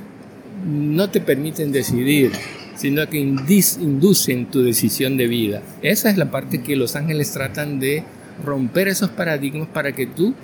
no 0.67 1.11
te 1.11 1.21
permiten 1.21 1.73
decidir, 1.73 2.33
sino 2.77 3.09
que 3.09 3.19
inducen 3.19 4.47
tu 4.47 4.63
decisión 4.63 5.17
de 5.17 5.27
vida. 5.27 5.63
Esa 5.83 6.11
es 6.11 6.17
la 6.17 6.31
parte 6.31 6.63
que 6.63 6.77
los 6.77 6.97
ángeles 6.97 7.33
tratan 7.33 7.81
de 7.81 8.05
romper 8.45 8.89
esos 8.89 9.11
paradigmas 9.11 9.69
para 9.69 9.93
que 9.93 10.07
tú 10.07 10.35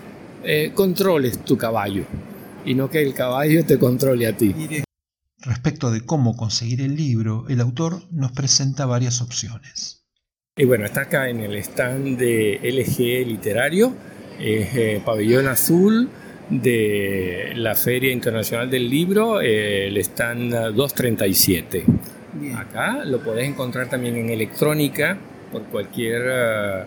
eh, 0.42 0.72
controles 0.74 1.38
tu 1.38 1.56
caballo 1.56 2.04
y 2.64 2.74
no 2.74 2.90
que 2.90 3.02
el 3.02 3.14
caballo 3.14 3.64
te 3.64 3.78
controle 3.78 4.26
a 4.26 4.36
ti. 4.36 4.54
Respecto 5.38 5.90
de 5.90 6.00
cómo 6.00 6.36
conseguir 6.36 6.80
el 6.80 6.96
libro, 6.96 7.44
el 7.48 7.60
autor 7.60 8.02
nos 8.10 8.32
presenta 8.32 8.86
varias 8.86 9.20
opciones. 9.20 10.04
Y 10.56 10.64
bueno, 10.64 10.84
está 10.86 11.02
acá 11.02 11.28
en 11.28 11.40
el 11.40 11.56
stand 11.56 12.16
de 12.16 12.60
LG 12.62 13.26
Literario, 13.26 13.92
es 14.38 14.74
eh, 14.74 15.02
Pabellón 15.04 15.48
Azul 15.48 16.08
de 16.48 17.52
la 17.56 17.74
Feria 17.74 18.12
Internacional 18.12 18.70
del 18.70 18.88
Libro, 18.88 19.40
eh, 19.40 19.88
el 19.88 19.96
stand 19.98 20.52
237. 20.52 21.84
Acá 22.56 23.04
lo 23.04 23.22
podés 23.22 23.48
encontrar 23.48 23.88
también 23.88 24.16
en 24.16 24.30
electrónica 24.30 25.18
por 25.52 25.64
cualquier 25.64 26.86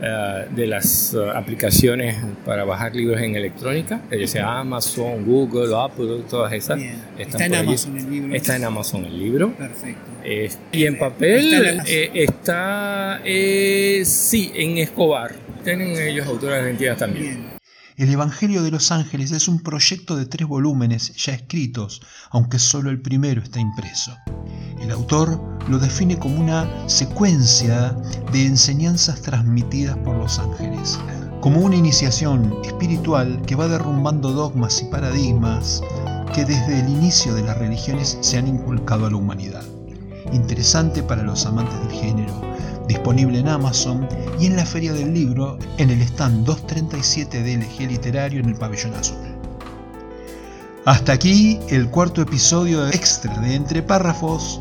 eh, 0.00 0.46
de 0.50 0.66
las 0.66 1.12
eh, 1.14 1.18
aplicaciones 1.34 2.16
para 2.44 2.64
bajar 2.64 2.94
libros 2.94 3.20
en 3.20 3.34
electrónica, 3.34 4.00
ya 4.10 4.26
sea 4.28 4.58
Amazon, 4.60 5.24
Google, 5.24 5.74
Apple, 5.76 6.22
todas 6.30 6.52
esas. 6.52 6.80
Está 7.18 7.46
en 7.46 7.54
Amazon 7.56 7.98
el 7.98 8.10
libro. 8.10 8.34
Está 8.34 8.56
en 8.56 8.64
Amazon 8.64 9.04
el 9.04 9.18
libro. 9.18 9.52
Perfecto. 9.54 10.00
y 10.72 10.86
en 10.86 10.98
papel 10.98 11.80
está, 12.14 13.20
eh, 13.24 14.02
sí, 14.04 14.52
en 14.54 14.78
Escobar. 14.78 15.34
Tienen 15.64 15.96
ellos 15.96 16.26
autores 16.26 16.78
de 16.78 16.94
también. 16.94 17.57
El 17.98 18.10
Evangelio 18.10 18.62
de 18.62 18.70
los 18.70 18.92
Ángeles 18.92 19.32
es 19.32 19.48
un 19.48 19.58
proyecto 19.58 20.14
de 20.14 20.24
tres 20.24 20.46
volúmenes 20.46 21.16
ya 21.16 21.32
escritos, 21.32 22.00
aunque 22.30 22.60
solo 22.60 22.90
el 22.90 23.02
primero 23.02 23.42
está 23.42 23.58
impreso. 23.58 24.16
El 24.80 24.92
autor 24.92 25.58
lo 25.68 25.80
define 25.80 26.16
como 26.16 26.40
una 26.40 26.88
secuencia 26.88 27.96
de 28.30 28.46
enseñanzas 28.46 29.20
transmitidas 29.20 29.96
por 29.96 30.14
los 30.14 30.38
ángeles, 30.38 30.96
como 31.40 31.58
una 31.58 31.74
iniciación 31.74 32.54
espiritual 32.62 33.42
que 33.44 33.56
va 33.56 33.66
derrumbando 33.66 34.30
dogmas 34.30 34.80
y 34.80 34.84
paradigmas 34.84 35.82
que 36.32 36.44
desde 36.44 36.78
el 36.78 36.88
inicio 36.88 37.34
de 37.34 37.42
las 37.42 37.58
religiones 37.58 38.16
se 38.20 38.38
han 38.38 38.46
inculcado 38.46 39.06
a 39.06 39.10
la 39.10 39.16
humanidad. 39.16 39.64
Interesante 40.32 41.02
para 41.02 41.24
los 41.24 41.46
amantes 41.46 41.80
del 41.80 41.90
género, 41.90 42.40
disponible 42.88 43.38
en 43.38 43.48
Amazon 43.48 44.08
y 44.40 44.46
en 44.46 44.56
la 44.56 44.66
Feria 44.66 44.92
del 44.92 45.14
Libro 45.14 45.58
en 45.76 45.90
el 45.90 46.02
stand 46.02 46.44
237 46.44 47.42
de 47.42 47.56
LG 47.58 47.88
Literario 47.88 48.40
en 48.40 48.48
el 48.48 48.54
Pabellón 48.56 48.94
Azul. 48.94 49.18
Hasta 50.84 51.12
aquí 51.12 51.60
el 51.68 51.88
cuarto 51.90 52.22
episodio 52.22 52.88
extra 52.88 53.38
de 53.40 53.54
Entre 53.54 53.82
Párrafos 53.82 54.60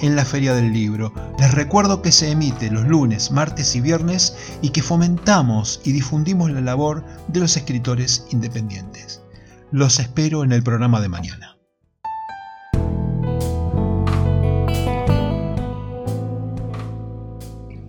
en 0.00 0.16
la 0.16 0.24
Feria 0.24 0.54
del 0.54 0.72
Libro. 0.72 1.12
Les 1.38 1.54
recuerdo 1.54 2.02
que 2.02 2.12
se 2.12 2.30
emite 2.30 2.70
los 2.70 2.86
lunes, 2.86 3.30
martes 3.30 3.74
y 3.76 3.80
viernes 3.80 4.36
y 4.60 4.70
que 4.70 4.82
fomentamos 4.82 5.80
y 5.84 5.92
difundimos 5.92 6.50
la 6.50 6.60
labor 6.60 7.04
de 7.28 7.40
los 7.40 7.56
escritores 7.56 8.26
independientes. 8.30 9.22
Los 9.70 10.00
espero 10.00 10.44
en 10.44 10.52
el 10.52 10.62
programa 10.62 11.00
de 11.00 11.08
mañana. 11.08 11.57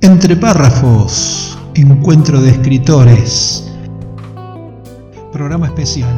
Entre 0.02 0.38
párrafos, 0.38 1.58
encuentro 1.76 2.40
de 2.40 2.52
escritores. 2.52 3.70
Programa 5.34 5.68
especial. 5.68 6.18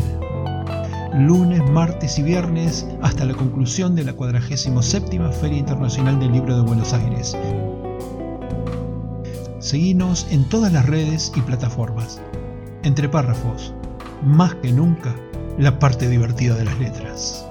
Lunes, 1.16 1.68
martes 1.72 2.20
y 2.20 2.22
viernes 2.22 2.86
hasta 3.02 3.26
la 3.26 3.34
conclusión 3.34 3.96
de 3.96 4.04
la 4.04 4.14
47 4.14 5.20
Feria 5.32 5.58
Internacional 5.58 6.20
del 6.20 6.32
Libro 6.32 6.56
de 6.56 6.62
Buenos 6.62 6.94
Aires. 6.94 7.36
Seguinos 9.58 10.28
en 10.30 10.48
todas 10.48 10.72
las 10.72 10.86
redes 10.86 11.32
y 11.36 11.42
plataformas. 11.42 12.22
Entre 12.84 13.10
párrafos, 13.10 13.74
más 14.24 14.54
que 14.56 14.72
nunca, 14.72 15.16
la 15.58 15.80
parte 15.80 16.08
divertida 16.08 16.54
de 16.56 16.66
las 16.66 16.78
letras. 16.78 17.51